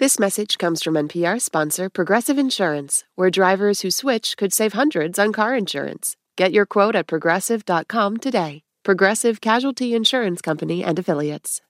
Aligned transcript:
This 0.00 0.18
message 0.18 0.56
comes 0.56 0.82
from 0.82 0.94
NPR 0.94 1.38
sponsor 1.38 1.90
Progressive 1.90 2.38
Insurance, 2.38 3.04
where 3.16 3.28
drivers 3.28 3.82
who 3.82 3.90
switch 3.90 4.38
could 4.38 4.50
save 4.50 4.72
hundreds 4.72 5.18
on 5.18 5.30
car 5.30 5.54
insurance. 5.54 6.16
Get 6.38 6.52
your 6.52 6.64
quote 6.64 6.96
at 6.96 7.06
progressive.com 7.06 8.16
today. 8.16 8.62
Progressive 8.82 9.42
Casualty 9.42 9.94
Insurance 9.94 10.40
Company 10.40 10.82
and 10.82 10.98
Affiliates. 10.98 11.60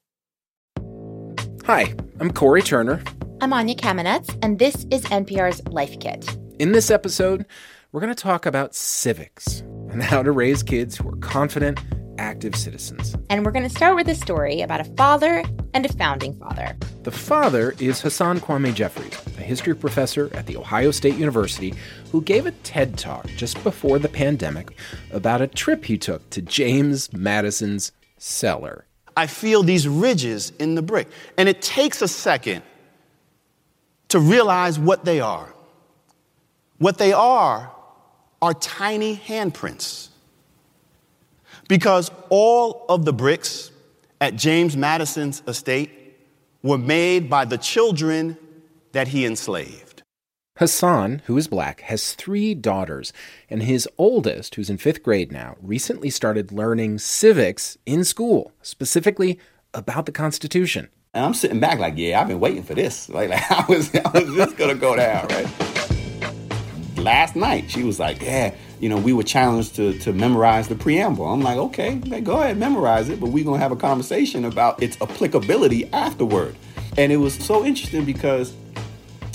Hi, 1.64 1.92
I'm 2.20 2.30
Corey 2.30 2.62
Turner. 2.62 3.02
I'm 3.40 3.52
Anya 3.52 3.74
Kamenetz, 3.74 4.38
and 4.44 4.60
this 4.60 4.86
is 4.92 5.02
NPR's 5.06 5.66
Life 5.66 5.98
Kit. 5.98 6.38
In 6.60 6.70
this 6.70 6.88
episode, 6.88 7.44
we're 7.90 8.00
going 8.00 8.14
to 8.14 8.22
talk 8.22 8.46
about 8.46 8.76
civics 8.76 9.64
and 9.92 10.02
how 10.02 10.22
to 10.22 10.32
raise 10.32 10.62
kids 10.62 10.96
who 10.96 11.08
are 11.08 11.16
confident 11.16 11.80
active 12.20 12.54
citizens. 12.54 13.16
And 13.30 13.44
we're 13.44 13.50
going 13.50 13.68
to 13.68 13.74
start 13.74 13.96
with 13.96 14.08
a 14.08 14.14
story 14.14 14.60
about 14.60 14.80
a 14.80 14.84
father 14.84 15.42
and 15.72 15.86
a 15.86 15.92
founding 15.94 16.34
father. 16.34 16.76
The 17.02 17.10
father 17.10 17.74
is 17.78 18.02
Hasan 18.02 18.40
Kwame 18.40 18.74
Jeffries, 18.74 19.14
a 19.38 19.42
history 19.42 19.74
professor 19.74 20.30
at 20.34 20.46
The 20.46 20.56
Ohio 20.56 20.90
State 20.90 21.16
University, 21.16 21.74
who 22.12 22.20
gave 22.20 22.44
a 22.44 22.50
TED 22.50 22.98
talk 22.98 23.26
just 23.36 23.62
before 23.64 23.98
the 23.98 24.08
pandemic 24.08 24.76
about 25.12 25.40
a 25.40 25.46
trip 25.46 25.84
he 25.84 25.96
took 25.96 26.28
to 26.30 26.42
James 26.42 27.10
Madison's 27.12 27.92
cellar. 28.18 28.86
I 29.16 29.26
feel 29.26 29.62
these 29.62 29.88
ridges 29.88 30.52
in 30.58 30.74
the 30.74 30.82
brick. 30.82 31.08
And 31.38 31.48
it 31.48 31.62
takes 31.62 32.02
a 32.02 32.08
second 32.08 32.62
to 34.08 34.20
realize 34.20 34.78
what 34.78 35.04
they 35.04 35.20
are. 35.20 35.54
What 36.78 36.98
they 36.98 37.12
are 37.12 37.72
are 38.42 38.54
tiny 38.54 39.16
handprints 39.16 40.08
because 41.68 42.10
all 42.30 42.84
of 42.88 43.04
the 43.04 43.12
bricks 43.12 43.70
at 44.20 44.36
James 44.36 44.76
Madison's 44.76 45.42
estate 45.46 45.90
were 46.62 46.78
made 46.78 47.30
by 47.30 47.44
the 47.44 47.58
children 47.58 48.36
that 48.92 49.08
he 49.08 49.24
enslaved. 49.24 50.02
Hasan, 50.58 51.22
who 51.24 51.38
is 51.38 51.48
black, 51.48 51.80
has 51.82 52.12
three 52.12 52.54
daughters, 52.54 53.14
and 53.48 53.62
his 53.62 53.88
oldest, 53.96 54.56
who's 54.56 54.68
in 54.68 54.76
fifth 54.76 55.02
grade 55.02 55.32
now, 55.32 55.56
recently 55.62 56.10
started 56.10 56.52
learning 56.52 56.98
civics 56.98 57.78
in 57.86 58.04
school, 58.04 58.52
specifically 58.60 59.38
about 59.72 60.04
the 60.04 60.12
Constitution. 60.12 60.88
And 61.14 61.24
I'm 61.24 61.34
sitting 61.34 61.60
back 61.60 61.78
like, 61.78 61.94
yeah, 61.96 62.20
I've 62.20 62.28
been 62.28 62.40
waiting 62.40 62.62
for 62.62 62.74
this. 62.74 63.08
Like, 63.08 63.30
like 63.30 63.50
I 63.50 63.64
was, 63.68 63.94
I 63.94 64.10
was 64.10 64.34
just 64.34 64.56
gonna 64.58 64.74
go 64.74 64.96
down, 64.96 65.28
right? 65.28 65.69
Last 67.00 67.34
night, 67.34 67.70
she 67.70 67.82
was 67.82 67.98
like, 67.98 68.20
yeah, 68.20 68.54
you 68.78 68.88
know, 68.90 68.98
we 68.98 69.14
were 69.14 69.22
challenged 69.22 69.74
to, 69.76 69.98
to 70.00 70.12
memorize 70.12 70.68
the 70.68 70.74
preamble. 70.74 71.26
I'm 71.26 71.40
like, 71.40 71.56
okay, 71.56 71.94
go 71.94 72.42
ahead, 72.42 72.58
memorize 72.58 73.08
it, 73.08 73.18
but 73.20 73.30
we're 73.30 73.44
going 73.44 73.58
to 73.58 73.62
have 73.62 73.72
a 73.72 73.76
conversation 73.76 74.44
about 74.44 74.82
its 74.82 75.00
applicability 75.00 75.90
afterward. 75.92 76.56
And 76.98 77.10
it 77.10 77.16
was 77.16 77.34
so 77.34 77.64
interesting 77.64 78.04
because 78.04 78.54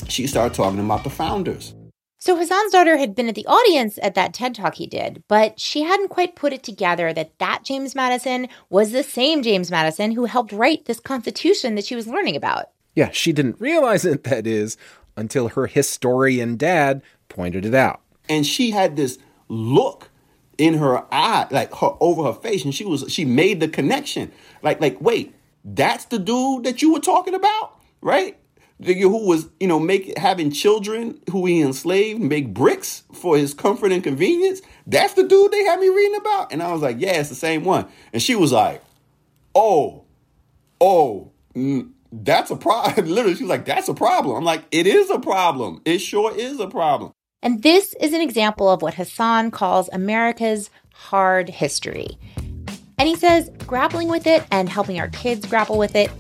she 0.08 0.27
started 0.27 0.53
talking 0.53 0.80
about 0.80 1.03
the 1.03 1.09
founders. 1.09 1.73
So 2.19 2.36
Hasan's 2.38 2.71
daughter 2.71 2.97
had 2.97 3.16
been 3.16 3.30
at 3.30 3.36
the 3.36 3.45
audience 3.47 3.99
at 4.02 4.16
that 4.16 4.33
TED 4.33 4.55
talk 4.55 4.75
he 4.75 4.88
did, 4.88 5.23
but 5.27 5.59
she 5.59 5.83
hadn't 5.83 6.09
quite 6.09 6.36
put 6.36 6.53
it 6.53 6.63
together 6.63 7.13
that 7.13 7.38
that 7.39 7.63
James 7.63 7.93
Madison 7.93 8.47
was 8.69 8.91
the 8.91 9.03
same 9.03 9.43
James 9.43 9.69
Madison 9.69 10.11
who 10.11 10.25
helped 10.25 10.52
write 10.52 10.86
this 10.86 10.99
constitution 10.99 11.75
that 11.75 11.86
she 11.86 11.95
was 11.95 12.08
learning 12.08 12.36
about. 12.36 12.71
Yeah, 12.95 13.11
she 13.11 13.31
didn't 13.31 13.59
realize 13.59 14.05
it, 14.05 14.23
that 14.23 14.47
is, 14.47 14.77
until 15.17 15.49
her 15.49 15.67
historian 15.67 16.58
dad 16.58 17.02
pointed 17.30 17.66
it 17.66 17.73
out. 17.73 18.02
And 18.30 18.45
she 18.45 18.72
had 18.72 18.95
this 18.95 19.18
look 19.48 20.09
in 20.58 20.76
her 20.76 21.06
eye, 21.12 21.48
like 21.52 21.73
her 21.76 21.92
over 22.00 22.23
her 22.23 22.34
face, 22.34 22.64
and 22.64 22.73
she 22.73 22.86
was 22.86 23.06
she 23.09 23.26
made 23.26 23.59
the 23.59 23.67
connection. 23.67 24.32
Like, 24.62 24.82
like, 24.82 25.00
wait, 25.02 25.36
that's 25.64 26.06
the 26.06 26.20
dude 26.20 26.64
that 26.64 26.82
you 26.82 26.94
were 26.94 27.00
talking 27.00 27.34
about, 27.34 27.78
right? 28.02 28.38
The, 28.80 28.94
who 28.94 29.26
was, 29.26 29.50
you 29.59 29.67
know, 29.67 29.80
make 29.80 30.17
having 30.17 30.52
children 30.52 31.20
who 31.32 31.45
he 31.45 31.62
enslaved, 31.62 32.20
make 32.20 32.54
bricks 32.54 33.04
for 33.14 33.38
his 33.38 33.54
comfort 33.54 33.92
and 33.92 34.04
convenience. 34.04 34.62
That's 34.86 35.14
the 35.14 35.23
dude 35.23 35.52
they 35.52 35.64
had 35.64 35.80
me 35.80 35.88
reading 35.88 36.20
about. 36.20 36.52
And 36.52 36.61
I 36.61 36.73
was 36.73 36.82
like, 36.82 36.98
yeah, 36.99 37.14
it's 37.14 37.30
the 37.30 37.36
same 37.36 37.64
one. 37.64 37.88
And 38.11 38.22
she 38.22 38.36
was 38.36 38.52
like, 38.52 38.83
oh, 39.55 40.04
oh, 40.82 41.32
mm, 41.55 41.89
that's 42.11 42.52
a 42.52 42.58
problem. 42.58 43.05
Literally, 43.08 43.36
she 43.36 43.44
was 43.44 43.49
like, 43.49 43.66
that's 43.66 43.88
a 43.88 43.94
problem. 43.94 44.36
I'm 44.36 44.44
like, 44.44 44.66
it 44.72 44.88
is 44.88 45.10
a 45.10 45.20
problem. 45.20 45.82
It 45.86 45.99
sure 45.99 46.38
is 46.38 46.60
a 46.60 46.67
problem. 46.67 47.14
And 47.42 47.62
this 47.62 47.94
is 48.00 48.14
an 48.14 48.22
example 48.22 48.70
of 48.70 48.82
what 48.82 48.96
Hasan 48.96 49.52
calls 49.52 49.90
America's 49.92 50.70
hard 50.94 51.50
history. 51.50 52.18
And 52.98 53.08
he 53.08 53.16
says 53.16 53.52
grappling 53.68 54.08
with 54.08 54.26
it 54.26 54.44
and 54.52 54.70
helping 54.70 55.00
our 55.00 55.10
kids 55.10 55.46
grapple 55.46 55.78
with 55.78 55.96
it 55.96 56.12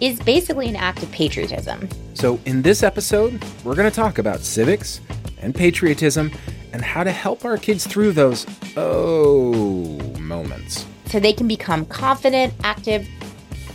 is 0.00 0.20
basically 0.20 0.68
an 0.68 0.76
act 0.76 1.02
of 1.02 1.10
patriotism. 1.12 1.88
So, 2.14 2.38
in 2.44 2.62
this 2.62 2.82
episode, 2.82 3.42
we're 3.64 3.74
going 3.74 3.90
to 3.90 3.94
talk 3.94 4.18
about 4.18 4.40
civics 4.40 5.00
and 5.38 5.54
patriotism 5.54 6.32
and 6.72 6.82
how 6.82 7.04
to 7.04 7.12
help 7.12 7.44
our 7.44 7.56
kids 7.56 7.86
through 7.86 8.12
those 8.12 8.46
oh 8.76 9.98
moments. 10.18 10.84
So 11.06 11.20
they 11.20 11.32
can 11.32 11.46
become 11.46 11.86
confident, 11.86 12.52
active, 12.64 13.08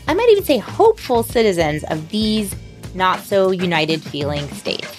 I 0.08 0.14
might 0.14 0.28
even 0.30 0.44
say 0.44 0.58
hopeful 0.58 1.24
citizens 1.24 1.84
of 1.86 2.10
these 2.10 2.56
not 2.96 3.20
so 3.22 3.52
united 3.52 4.02
feeling 4.02 4.48
states. 4.50 4.99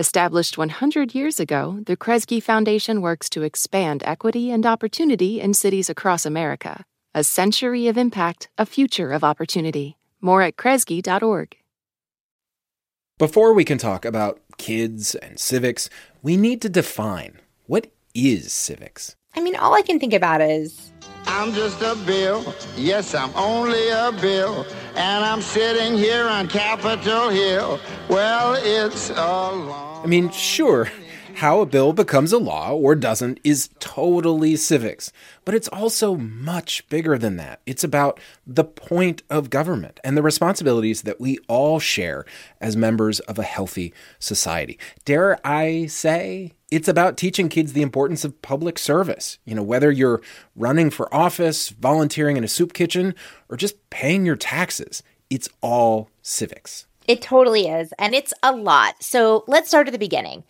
Established 0.00 0.56
100 0.56 1.14
years 1.14 1.38
ago, 1.38 1.80
the 1.84 1.94
Kresge 1.94 2.42
Foundation 2.42 3.02
works 3.02 3.28
to 3.28 3.42
expand 3.42 4.02
equity 4.06 4.50
and 4.50 4.64
opportunity 4.64 5.42
in 5.42 5.52
cities 5.52 5.90
across 5.90 6.24
America. 6.24 6.86
A 7.14 7.22
century 7.22 7.86
of 7.86 7.98
impact, 7.98 8.48
a 8.56 8.64
future 8.64 9.12
of 9.12 9.22
opportunity. 9.22 9.98
More 10.22 10.40
at 10.40 10.56
kresge.org. 10.56 11.54
Before 13.18 13.52
we 13.52 13.62
can 13.62 13.76
talk 13.76 14.06
about 14.06 14.40
kids 14.56 15.14
and 15.16 15.38
civics, 15.38 15.90
we 16.22 16.38
need 16.38 16.62
to 16.62 16.70
define 16.70 17.38
what 17.66 17.88
is 18.14 18.54
civics. 18.54 19.16
I 19.36 19.42
mean, 19.42 19.54
all 19.54 19.74
I 19.74 19.82
can 19.82 20.00
think 20.00 20.14
about 20.14 20.40
is 20.40 20.92
I'm 21.26 21.52
just 21.52 21.82
a 21.82 21.94
bill. 22.06 22.54
Yes, 22.74 23.14
I'm 23.14 23.32
only 23.36 23.90
a 23.90 24.12
bill. 24.18 24.64
And 24.96 25.22
I'm 25.26 25.42
sitting 25.42 25.98
here 25.98 26.24
on 26.24 26.48
Capitol 26.48 27.28
Hill. 27.28 27.78
Well, 28.08 28.54
it's 28.58 29.10
a 29.10 29.52
long 29.52 29.89
I 30.02 30.06
mean, 30.06 30.30
sure, 30.30 30.90
how 31.34 31.60
a 31.60 31.66
bill 31.66 31.92
becomes 31.92 32.32
a 32.32 32.38
law 32.38 32.72
or 32.72 32.94
doesn't 32.94 33.38
is 33.44 33.68
totally 33.80 34.56
civics, 34.56 35.12
but 35.44 35.54
it's 35.54 35.68
also 35.68 36.16
much 36.16 36.88
bigger 36.88 37.18
than 37.18 37.36
that. 37.36 37.60
It's 37.66 37.84
about 37.84 38.18
the 38.46 38.64
point 38.64 39.22
of 39.28 39.50
government 39.50 40.00
and 40.02 40.16
the 40.16 40.22
responsibilities 40.22 41.02
that 41.02 41.20
we 41.20 41.38
all 41.48 41.80
share 41.80 42.24
as 42.62 42.76
members 42.76 43.20
of 43.20 43.38
a 43.38 43.42
healthy 43.42 43.92
society. 44.18 44.78
Dare 45.04 45.38
I 45.46 45.84
say, 45.84 46.52
it's 46.70 46.88
about 46.88 47.18
teaching 47.18 47.50
kids 47.50 47.74
the 47.74 47.82
importance 47.82 48.24
of 48.24 48.40
public 48.40 48.78
service. 48.78 49.38
You 49.44 49.54
know, 49.54 49.62
whether 49.62 49.92
you're 49.92 50.22
running 50.56 50.88
for 50.88 51.14
office, 51.14 51.68
volunteering 51.68 52.38
in 52.38 52.44
a 52.44 52.48
soup 52.48 52.72
kitchen, 52.72 53.14
or 53.50 53.58
just 53.58 53.90
paying 53.90 54.24
your 54.24 54.36
taxes, 54.36 55.02
it's 55.28 55.50
all 55.60 56.08
civics. 56.22 56.86
It 57.10 57.22
totally 57.22 57.66
is. 57.66 57.92
And 57.98 58.14
it's 58.14 58.32
a 58.40 58.52
lot. 58.52 59.02
So 59.02 59.42
let's 59.48 59.66
start 59.66 59.88
at 59.88 59.92
the 59.92 59.98
beginning. 59.98 60.44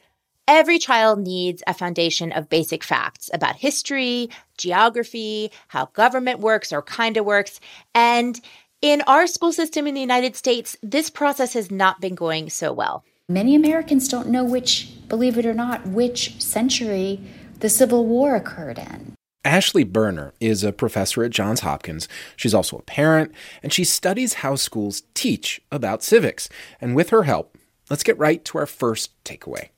Every 0.47 0.79
child 0.79 1.19
needs 1.19 1.63
a 1.67 1.73
foundation 1.73 2.33
of 2.33 2.51
basic 2.51 2.85
facts 2.85 3.31
about 3.33 3.57
history, 3.57 4.29
geography, 4.59 5.53
how 5.69 5.87
government 5.87 6.41
works 6.41 6.71
or 6.71 6.83
kind 6.83 7.17
of 7.17 7.25
works. 7.25 7.61
And 7.95 8.39
In 8.83 9.03
our 9.07 9.27
school 9.27 9.53
system 9.53 9.87
in 9.87 9.95
the 9.95 10.01
United 10.01 10.35
States, 10.37 10.75
this 10.83 11.11
process 11.11 11.53
has 11.53 11.71
not 11.71 12.01
been 12.01 12.15
going 12.15 12.49
so 12.49 12.73
well. 12.73 13.05
Many 13.29 13.55
Americans 13.55 14.09
don't 14.09 14.29
know 14.29 14.43
which, 14.43 14.89
believe 15.07 15.37
it 15.37 15.45
or 15.45 15.53
not, 15.53 15.87
which 15.87 16.41
century 16.41 17.21
the 17.59 17.69
Civil 17.69 18.07
War 18.07 18.35
occurred 18.35 18.79
in. 18.79 19.15
Ashley 19.45 19.85
Berner 19.85 20.35
is 20.39 20.63
a 20.63 20.73
professor 20.73 21.25
at 21.25 21.31
Johns 21.31 21.61
Hopkins. 21.61 22.09
She's 22.37 22.53
also 22.53 22.77
a 22.77 22.83
parent, 22.83 23.33
and 23.63 23.73
she 23.73 23.85
studies 23.85 24.35
how 24.35 24.55
schools 24.55 25.03
teach 25.15 25.63
about 25.73 26.03
civics. 26.03 26.51
And 26.79 26.95
with 26.95 27.09
her 27.09 27.23
help, 27.23 27.57
let's 27.89 28.03
get 28.03 28.19
right 28.19 28.45
to 28.45 28.59
our 28.59 28.67
first 28.67 29.13
takeaway. 29.25 29.69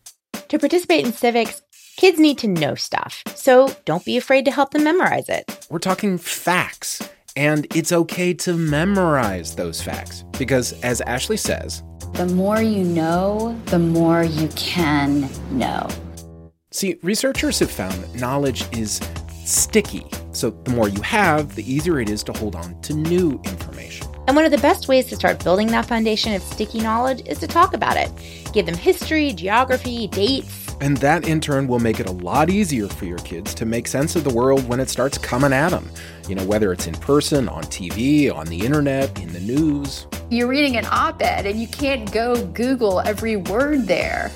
To 0.49 0.59
participate 0.59 1.07
in 1.07 1.13
civics, 1.13 1.63
kids 1.97 2.19
need 2.19 2.39
to 2.39 2.49
know 2.49 2.75
stuff. 2.75 3.23
So 3.37 3.73
don't 3.85 4.05
be 4.05 4.17
afraid 4.17 4.45
to 4.47 4.51
help 4.51 4.73
them 4.73 4.83
memorize 4.83 5.29
it. 5.29 5.67
We're 5.71 5.79
talking 5.79 6.19
facts, 6.19 7.09
and 7.37 7.65
it's 7.73 7.93
okay 7.93 8.35
to 8.35 8.55
memorize 8.55 9.55
those 9.55 9.81
facts 9.81 10.25
because, 10.39 10.73
as 10.83 11.01
Ashley 11.03 11.37
says, 11.37 11.85
the 12.15 12.27
more 12.27 12.61
you 12.61 12.83
know, 12.83 13.57
the 13.67 13.79
more 13.79 14.25
you 14.25 14.49
can 14.57 15.31
know. 15.57 15.89
See, 16.73 16.99
researchers 17.03 17.61
have 17.61 17.71
found 17.71 17.95
that 17.95 18.15
knowledge 18.17 18.65
is 18.77 19.01
sticky. 19.45 20.07
So 20.33 20.51
the 20.51 20.71
more 20.73 20.89
you 20.89 21.01
have, 21.03 21.55
the 21.55 21.73
easier 21.73 22.01
it 22.01 22.09
is 22.09 22.23
to 22.25 22.33
hold 22.33 22.57
on 22.57 22.81
to 22.83 22.95
new 22.95 23.41
information. 23.45 24.07
And 24.29 24.37
one 24.37 24.45
of 24.45 24.53
the 24.53 24.59
best 24.59 24.87
ways 24.87 25.07
to 25.07 25.17
start 25.17 25.43
building 25.43 25.67
that 25.69 25.87
foundation 25.87 26.33
of 26.33 26.43
sticky 26.43 26.81
knowledge 26.81 27.23
is 27.27 27.39
to 27.41 27.49
talk 27.49 27.75
about 27.75 27.97
it. 27.97 28.11
Give 28.53 28.65
them 28.65 28.77
history, 28.77 29.33
geography, 29.33 30.07
dates. 30.07 30.75
And 30.81 30.97
that 30.99 31.27
in 31.27 31.41
turn 31.41 31.67
will 31.67 31.81
make 31.81 31.99
it 31.99 32.09
a 32.09 32.13
lot 32.13 32.49
easier 32.49 32.87
for 32.87 33.05
your 33.05 33.19
kids 33.19 33.53
to 33.55 33.67
make 33.67 33.87
sense 33.89 34.15
of 34.15 34.25
the 34.25 34.31
world 34.33 34.67
when 34.69 34.79
it 34.79 34.89
starts 34.89 35.19
coming 35.19 35.53
at 35.53 35.71
them. 35.71 35.91
You 36.29 36.37
know, 36.37 36.45
whether 36.45 36.73
it's 36.73 36.87
in 36.87 36.95
person, 36.95 37.49
on 37.49 37.65
TV, 37.65 38.33
on 38.33 38.47
the 38.47 38.65
internet, 38.65 39.21
in 39.21 39.33
the 39.33 39.41
news. 39.41 40.07
You're 40.31 40.49
reading 40.49 40.77
an 40.77 40.87
op 40.87 41.21
ed 41.21 41.45
and 41.45 41.61
you 41.61 41.67
can't 41.67 42.11
go 42.13 42.47
Google 42.47 43.01
every 43.01 43.37
word 43.37 43.87
there 43.87 44.31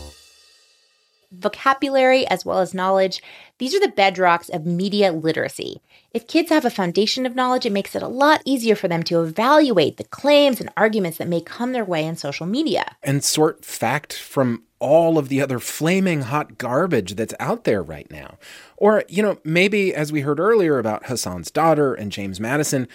vocabulary 1.32 2.26
as 2.28 2.44
well 2.44 2.58
as 2.58 2.74
knowledge. 2.74 3.22
These 3.58 3.74
are 3.74 3.80
the 3.80 3.88
bedrocks 3.88 4.50
of 4.50 4.66
media 4.66 5.12
literacy. 5.12 5.80
If 6.12 6.26
kids 6.26 6.50
have 6.50 6.64
a 6.64 6.70
foundation 6.70 7.24
of 7.24 7.34
knowledge, 7.34 7.64
it 7.64 7.72
makes 7.72 7.94
it 7.94 8.02
a 8.02 8.08
lot 8.08 8.42
easier 8.44 8.76
for 8.76 8.88
them 8.88 9.02
to 9.04 9.22
evaluate 9.22 9.96
the 9.96 10.04
claims 10.04 10.60
and 10.60 10.70
arguments 10.76 11.18
that 11.18 11.28
may 11.28 11.40
come 11.40 11.72
their 11.72 11.84
way 11.84 12.04
in 12.04 12.16
social 12.16 12.46
media. 12.46 12.96
And 13.02 13.24
sort 13.24 13.64
fact 13.64 14.12
from 14.12 14.62
all 14.78 15.16
of 15.16 15.28
the 15.28 15.40
other 15.40 15.58
flaming 15.58 16.22
hot 16.22 16.58
garbage 16.58 17.14
that's 17.14 17.34
out 17.40 17.64
there 17.64 17.82
right 17.82 18.10
now. 18.10 18.36
Or, 18.76 19.04
you 19.08 19.22
know, 19.22 19.38
maybe 19.42 19.94
as 19.94 20.12
we 20.12 20.20
heard 20.20 20.38
earlier 20.38 20.78
about 20.78 21.04
Hasan's 21.04 21.50
daughter 21.50 21.94
and 21.94 22.12
James 22.12 22.38
Madison, 22.38 22.86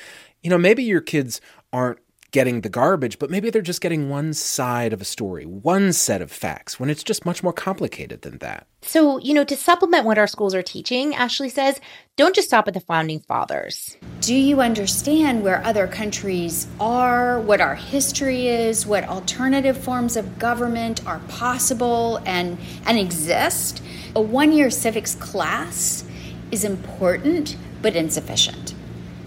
you 0.43 0.49
know, 0.49 0.59
maybe 0.59 0.83
your 0.83 1.01
kids 1.01 1.41
aren't 1.73 1.99
getting 2.31 2.61
the 2.61 2.69
garbage, 2.69 3.19
but 3.19 3.29
maybe 3.29 3.49
they're 3.49 3.61
just 3.61 3.81
getting 3.81 4.09
one 4.09 4.33
side 4.33 4.93
of 4.93 5.01
a 5.01 5.05
story, 5.05 5.45
one 5.45 5.91
set 5.91 6.21
of 6.21 6.31
facts, 6.31 6.79
when 6.79 6.89
it's 6.89 7.03
just 7.03 7.25
much 7.25 7.43
more 7.43 7.53
complicated 7.53 8.21
than 8.21 8.37
that. 8.37 8.65
So, 8.81 9.19
you 9.19 9.33
know, 9.33 9.43
to 9.43 9.55
supplement 9.55 10.05
what 10.05 10.17
our 10.17 10.27
schools 10.27 10.55
are 10.55 10.63
teaching, 10.63 11.13
Ashley 11.13 11.49
says, 11.49 11.79
don't 12.15 12.33
just 12.33 12.47
stop 12.47 12.67
at 12.67 12.73
the 12.73 12.79
founding 12.79 13.19
fathers. 13.19 13.97
Do 14.21 14.33
you 14.33 14.61
understand 14.61 15.43
where 15.43 15.63
other 15.65 15.87
countries 15.87 16.67
are, 16.79 17.39
what 17.41 17.59
our 17.59 17.75
history 17.75 18.47
is, 18.47 18.85
what 18.85 19.03
alternative 19.03 19.77
forms 19.77 20.15
of 20.15 20.39
government 20.39 21.05
are 21.05 21.19
possible 21.27 22.21
and, 22.25 22.57
and 22.85 22.97
exist? 22.97 23.83
A 24.15 24.21
one 24.21 24.51
year 24.51 24.69
civics 24.69 25.15
class 25.15 26.05
is 26.51 26.63
important, 26.63 27.57
but 27.81 27.95
insufficient. 27.95 28.70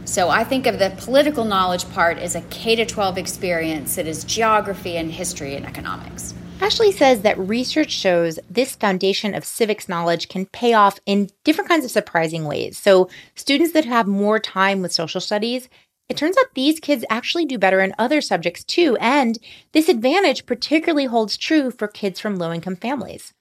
So 0.04 0.28
I 0.28 0.44
think 0.44 0.66
of 0.66 0.78
the 0.78 0.94
political 0.98 1.44
knowledge 1.44 1.88
part 1.92 2.18
as 2.18 2.34
a 2.34 2.42
K 2.42 2.76
to 2.76 2.84
12 2.84 3.18
experience 3.18 3.96
that 3.96 4.06
is 4.06 4.24
geography 4.24 4.96
and 4.96 5.10
history 5.10 5.56
and 5.56 5.64
economics. 5.64 6.34
Ashley 6.60 6.92
says 6.92 7.22
that 7.22 7.38
research 7.38 7.90
shows 7.90 8.38
this 8.48 8.76
foundation 8.76 9.34
of 9.34 9.44
civics 9.44 9.88
knowledge 9.88 10.28
can 10.28 10.46
pay 10.46 10.72
off 10.72 11.00
in 11.04 11.30
different 11.42 11.68
kinds 11.68 11.84
of 11.84 11.90
surprising 11.90 12.44
ways. 12.44 12.78
So, 12.78 13.08
students 13.34 13.72
that 13.72 13.84
have 13.84 14.06
more 14.06 14.38
time 14.38 14.80
with 14.80 14.92
social 14.92 15.20
studies, 15.20 15.68
it 16.08 16.16
turns 16.16 16.36
out 16.38 16.54
these 16.54 16.80
kids 16.80 17.04
actually 17.10 17.44
do 17.44 17.58
better 17.58 17.80
in 17.80 17.94
other 17.98 18.20
subjects 18.20 18.62
too. 18.62 18.96
And 19.00 19.38
this 19.72 19.88
advantage 19.88 20.46
particularly 20.46 21.06
holds 21.06 21.36
true 21.36 21.70
for 21.70 21.88
kids 21.88 22.20
from 22.20 22.36
low 22.36 22.52
income 22.52 22.76
families. 22.76 23.34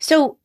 So, 0.00 0.38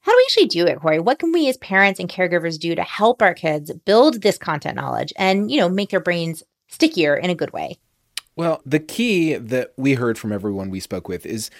how 0.00 0.12
do 0.12 0.16
we 0.16 0.24
actually 0.28 0.46
do 0.46 0.66
it, 0.66 0.80
Corey? 0.80 0.98
What 0.98 1.18
can 1.18 1.32
we 1.32 1.48
as 1.48 1.56
parents 1.58 2.00
and 2.00 2.08
caregivers 2.08 2.58
do 2.58 2.74
to 2.74 2.82
help 2.82 3.20
our 3.20 3.34
kids 3.34 3.72
build 3.84 4.22
this 4.22 4.38
content 4.38 4.76
knowledge 4.76 5.12
and, 5.16 5.50
you 5.50 5.58
know, 5.58 5.68
make 5.68 5.90
their 5.90 6.00
brains 6.00 6.42
stickier 6.68 7.14
in 7.14 7.30
a 7.30 7.34
good 7.34 7.52
way? 7.52 7.78
Well, 8.36 8.62
the 8.64 8.78
key 8.78 9.34
that 9.34 9.72
we 9.76 9.94
heard 9.94 10.16
from 10.16 10.32
everyone 10.32 10.70
we 10.70 10.80
spoke 10.80 11.08
with 11.08 11.26
is 11.26 11.50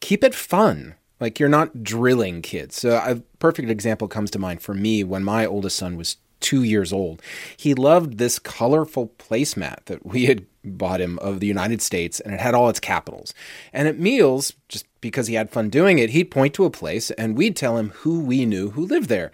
keep 0.00 0.24
it 0.24 0.34
fun. 0.34 0.96
Like 1.20 1.38
you're 1.38 1.48
not 1.48 1.84
drilling 1.84 2.42
kids. 2.42 2.76
So 2.76 2.96
a 2.96 3.22
perfect 3.38 3.70
example 3.70 4.08
comes 4.08 4.30
to 4.32 4.38
mind 4.38 4.60
for 4.60 4.74
me 4.74 5.04
when 5.04 5.22
my 5.22 5.46
oldest 5.46 5.76
son 5.76 5.96
was 5.96 6.16
two 6.44 6.62
years 6.62 6.92
old. 6.92 7.22
He 7.56 7.72
loved 7.72 8.18
this 8.18 8.38
colorful 8.38 9.08
placemat 9.18 9.86
that 9.86 10.04
we 10.04 10.26
had 10.26 10.44
bought 10.62 11.00
him 11.00 11.18
of 11.20 11.40
the 11.40 11.46
United 11.46 11.80
States, 11.80 12.20
and 12.20 12.34
it 12.34 12.40
had 12.40 12.54
all 12.54 12.68
its 12.68 12.78
capitals. 12.78 13.32
And 13.72 13.88
at 13.88 13.98
meals, 13.98 14.52
just 14.68 14.84
because 15.00 15.26
he 15.26 15.34
had 15.34 15.48
fun 15.48 15.70
doing 15.70 15.98
it, 15.98 16.10
he'd 16.10 16.30
point 16.30 16.52
to 16.54 16.66
a 16.66 16.70
place 16.70 17.10
and 17.12 17.36
we'd 17.36 17.56
tell 17.56 17.78
him 17.78 17.90
who 17.90 18.20
we 18.20 18.44
knew 18.44 18.70
who 18.70 18.84
lived 18.84 19.08
there. 19.08 19.32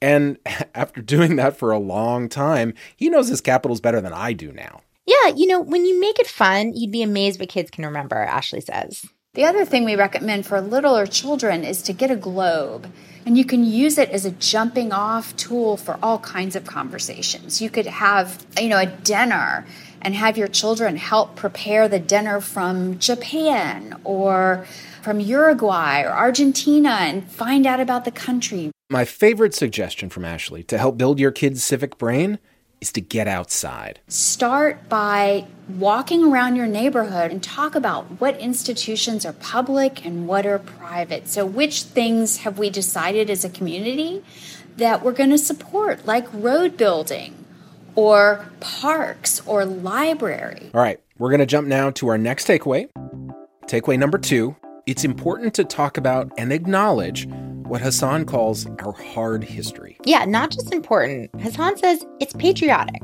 And 0.00 0.38
after 0.74 1.02
doing 1.02 1.34
that 1.36 1.58
for 1.58 1.72
a 1.72 1.78
long 1.80 2.28
time, 2.28 2.74
he 2.96 3.10
knows 3.10 3.26
his 3.26 3.40
capitals 3.40 3.80
better 3.80 4.00
than 4.00 4.12
I 4.12 4.32
do 4.32 4.52
now. 4.52 4.82
Yeah, 5.04 5.34
you 5.34 5.48
know, 5.48 5.60
when 5.60 5.84
you 5.84 6.00
make 6.00 6.20
it 6.20 6.28
fun, 6.28 6.74
you'd 6.74 6.92
be 6.92 7.02
amazed 7.02 7.40
what 7.40 7.48
kids 7.48 7.72
can 7.72 7.84
remember, 7.84 8.16
Ashley 8.16 8.60
says. 8.60 9.04
The 9.34 9.44
other 9.44 9.64
thing 9.64 9.84
we 9.84 9.96
recommend 9.96 10.46
for 10.46 10.60
littler 10.60 11.06
children 11.06 11.64
is 11.64 11.82
to 11.82 11.92
get 11.92 12.10
a 12.10 12.16
globe 12.16 12.92
and 13.26 13.36
you 13.36 13.44
can 13.44 13.64
use 13.64 13.98
it 13.98 14.08
as 14.10 14.24
a 14.24 14.30
jumping 14.30 14.92
off 14.92 15.34
tool 15.36 15.76
for 15.76 15.98
all 16.00 16.20
kinds 16.20 16.54
of 16.54 16.64
conversations. 16.64 17.60
You 17.60 17.68
could 17.68 17.86
have, 17.86 18.46
you 18.58 18.68
know, 18.68 18.78
a 18.78 18.86
dinner 18.86 19.66
and 20.00 20.14
have 20.14 20.38
your 20.38 20.46
children 20.46 20.96
help 20.96 21.34
prepare 21.34 21.88
the 21.88 21.98
dinner 21.98 22.40
from 22.40 23.00
Japan 23.00 24.00
or 24.04 24.64
from 25.02 25.18
Uruguay 25.18 26.02
or 26.02 26.10
Argentina 26.10 26.98
and 27.00 27.28
find 27.28 27.66
out 27.66 27.80
about 27.80 28.04
the 28.04 28.12
country. 28.12 28.70
My 28.90 29.04
favorite 29.04 29.54
suggestion 29.54 30.08
from 30.08 30.24
Ashley 30.24 30.62
to 30.64 30.78
help 30.78 30.96
build 30.96 31.18
your 31.18 31.32
kid's 31.32 31.64
civic 31.64 31.98
brain 31.98 32.38
is 32.86 32.92
to 32.92 33.00
get 33.00 33.26
outside. 33.26 34.00
Start 34.08 34.88
by 34.88 35.46
walking 35.68 36.24
around 36.24 36.54
your 36.56 36.66
neighborhood 36.66 37.32
and 37.32 37.42
talk 37.42 37.74
about 37.74 38.04
what 38.20 38.38
institutions 38.38 39.26
are 39.26 39.32
public 39.32 40.06
and 40.06 40.28
what 40.28 40.46
are 40.46 40.60
private. 40.60 41.28
So, 41.28 41.44
which 41.44 41.82
things 41.82 42.38
have 42.38 42.58
we 42.58 42.70
decided 42.70 43.28
as 43.28 43.44
a 43.44 43.50
community 43.50 44.22
that 44.76 45.02
we're 45.02 45.12
going 45.12 45.30
to 45.30 45.38
support, 45.38 46.06
like 46.06 46.26
road 46.32 46.76
building 46.76 47.44
or 47.96 48.46
parks 48.60 49.44
or 49.46 49.64
library? 49.64 50.70
All 50.72 50.80
right, 50.80 51.00
we're 51.18 51.30
going 51.30 51.40
to 51.40 51.46
jump 51.46 51.66
now 51.66 51.90
to 51.92 52.08
our 52.08 52.18
next 52.18 52.46
takeaway. 52.46 52.88
Takeaway 53.66 53.98
number 53.98 54.18
two 54.18 54.54
it's 54.86 55.04
important 55.04 55.52
to 55.54 55.64
talk 55.64 55.98
about 55.98 56.30
and 56.38 56.52
acknowledge 56.52 57.26
what 57.68 57.80
Hasan 57.80 58.24
calls 58.24 58.66
our 58.80 58.92
hard 58.92 59.42
history. 59.42 59.98
Yeah, 60.04 60.24
not 60.24 60.50
just 60.50 60.72
important. 60.72 61.34
Hasan 61.40 61.76
says 61.76 62.04
it's 62.20 62.32
patriotic. 62.34 63.02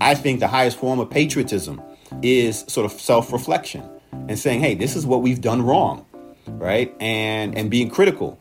I 0.00 0.14
think 0.14 0.40
the 0.40 0.48
highest 0.48 0.78
form 0.78 0.98
of 1.00 1.10
patriotism 1.10 1.82
is 2.22 2.64
sort 2.68 2.86
of 2.86 2.92
self-reflection 2.92 3.82
and 4.28 4.38
saying, 4.38 4.60
"Hey, 4.60 4.74
this 4.74 4.96
is 4.96 5.04
what 5.06 5.22
we've 5.22 5.40
done 5.40 5.62
wrong." 5.62 6.06
Right? 6.46 6.94
And 7.00 7.56
and 7.56 7.70
being 7.70 7.90
critical 7.90 8.38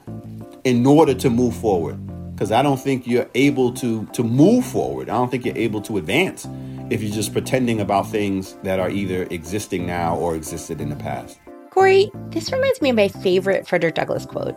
in 0.63 0.85
order 0.85 1.13
to 1.13 1.29
move 1.29 1.55
forward. 1.55 1.97
Because 2.33 2.51
I 2.51 2.61
don't 2.61 2.79
think 2.79 3.07
you're 3.07 3.29
able 3.33 3.73
to 3.73 4.05
to 4.13 4.23
move 4.23 4.65
forward. 4.65 5.09
I 5.09 5.13
don't 5.13 5.29
think 5.29 5.45
you're 5.45 5.57
able 5.57 5.81
to 5.81 5.97
advance 5.97 6.47
if 6.89 7.01
you're 7.01 7.13
just 7.13 7.33
pretending 7.33 7.81
about 7.81 8.09
things 8.09 8.55
that 8.63 8.79
are 8.79 8.89
either 8.89 9.23
existing 9.31 9.85
now 9.85 10.15
or 10.15 10.35
existed 10.35 10.79
in 10.79 10.89
the 10.89 10.95
past. 10.95 11.39
Corey, 11.71 12.09
this 12.29 12.51
reminds 12.51 12.81
me 12.81 12.91
of 12.91 12.95
my 12.95 13.07
favorite 13.07 13.67
Frederick 13.67 13.95
Douglass 13.95 14.25
quote. 14.25 14.55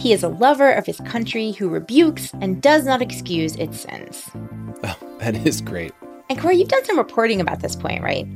He 0.00 0.14
is 0.14 0.22
a 0.22 0.28
lover 0.28 0.72
of 0.72 0.86
his 0.86 0.98
country 1.00 1.52
who 1.52 1.68
rebukes 1.68 2.32
and 2.40 2.62
does 2.62 2.86
not 2.86 3.02
excuse 3.02 3.54
its 3.56 3.80
sins. 3.80 4.30
Oh, 4.82 4.96
that 5.18 5.46
is 5.46 5.60
great. 5.60 5.92
And 6.30 6.40
Corey, 6.40 6.56
you've 6.56 6.68
done 6.68 6.86
some 6.86 6.96
reporting 6.96 7.38
about 7.38 7.60
this 7.60 7.76
point, 7.76 8.02
right? 8.02 8.26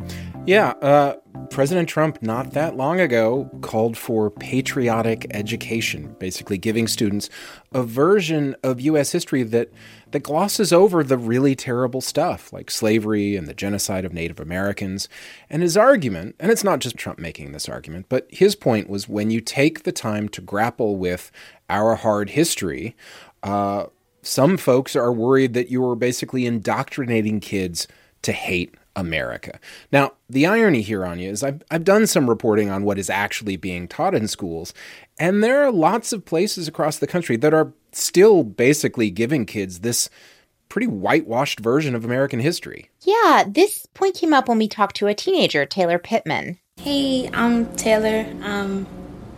Yeah, 0.46 0.74
uh, 0.82 1.14
President 1.48 1.88
Trump, 1.88 2.20
not 2.20 2.50
that 2.50 2.76
long 2.76 3.00
ago, 3.00 3.50
called 3.62 3.96
for 3.96 4.30
patriotic 4.30 5.26
education, 5.30 6.14
basically 6.18 6.58
giving 6.58 6.86
students 6.86 7.30
a 7.72 7.82
version 7.82 8.54
of 8.62 8.78
U.S. 8.82 9.12
history 9.12 9.42
that, 9.44 9.70
that 10.10 10.22
glosses 10.22 10.70
over 10.70 11.02
the 11.02 11.16
really 11.16 11.56
terrible 11.56 12.02
stuff, 12.02 12.52
like 12.52 12.70
slavery 12.70 13.36
and 13.36 13.46
the 13.46 13.54
genocide 13.54 14.04
of 14.04 14.12
Native 14.12 14.38
Americans. 14.38 15.08
And 15.48 15.62
his 15.62 15.78
argument, 15.78 16.36
and 16.38 16.52
it's 16.52 16.64
not 16.64 16.80
just 16.80 16.98
Trump 16.98 17.18
making 17.18 17.52
this 17.52 17.66
argument, 17.66 18.06
but 18.10 18.26
his 18.28 18.54
point 18.54 18.90
was 18.90 19.08
when 19.08 19.30
you 19.30 19.40
take 19.40 19.84
the 19.84 19.92
time 19.92 20.28
to 20.28 20.42
grapple 20.42 20.96
with 20.96 21.32
our 21.70 21.94
hard 21.94 22.28
history, 22.30 22.94
uh, 23.42 23.86
some 24.20 24.58
folks 24.58 24.94
are 24.94 25.12
worried 25.12 25.54
that 25.54 25.70
you 25.70 25.82
are 25.88 25.96
basically 25.96 26.44
indoctrinating 26.44 27.40
kids 27.40 27.88
to 28.20 28.32
hate 28.32 28.74
America. 28.96 29.58
Now, 29.92 30.12
the 30.28 30.46
irony 30.46 30.80
here, 30.80 31.04
Anya, 31.04 31.30
is 31.30 31.42
I've, 31.42 31.62
I've 31.70 31.84
done 31.84 32.06
some 32.06 32.28
reporting 32.28 32.70
on 32.70 32.84
what 32.84 32.98
is 32.98 33.10
actually 33.10 33.56
being 33.56 33.88
taught 33.88 34.14
in 34.14 34.28
schools, 34.28 34.72
and 35.18 35.42
there 35.42 35.62
are 35.64 35.70
lots 35.70 36.12
of 36.12 36.24
places 36.24 36.68
across 36.68 36.98
the 36.98 37.06
country 37.06 37.36
that 37.36 37.54
are 37.54 37.72
still 37.92 38.42
basically 38.42 39.10
giving 39.10 39.46
kids 39.46 39.80
this 39.80 40.10
pretty 40.68 40.86
whitewashed 40.86 41.60
version 41.60 41.94
of 41.94 42.04
American 42.04 42.40
history. 42.40 42.90
Yeah, 43.02 43.44
this 43.46 43.86
point 43.94 44.16
came 44.16 44.34
up 44.34 44.48
when 44.48 44.58
we 44.58 44.68
talked 44.68 44.96
to 44.96 45.06
a 45.06 45.14
teenager, 45.14 45.64
Taylor 45.66 45.98
Pittman. 45.98 46.58
Hey, 46.76 47.30
I'm 47.32 47.72
Taylor. 47.76 48.26
I'm 48.42 48.86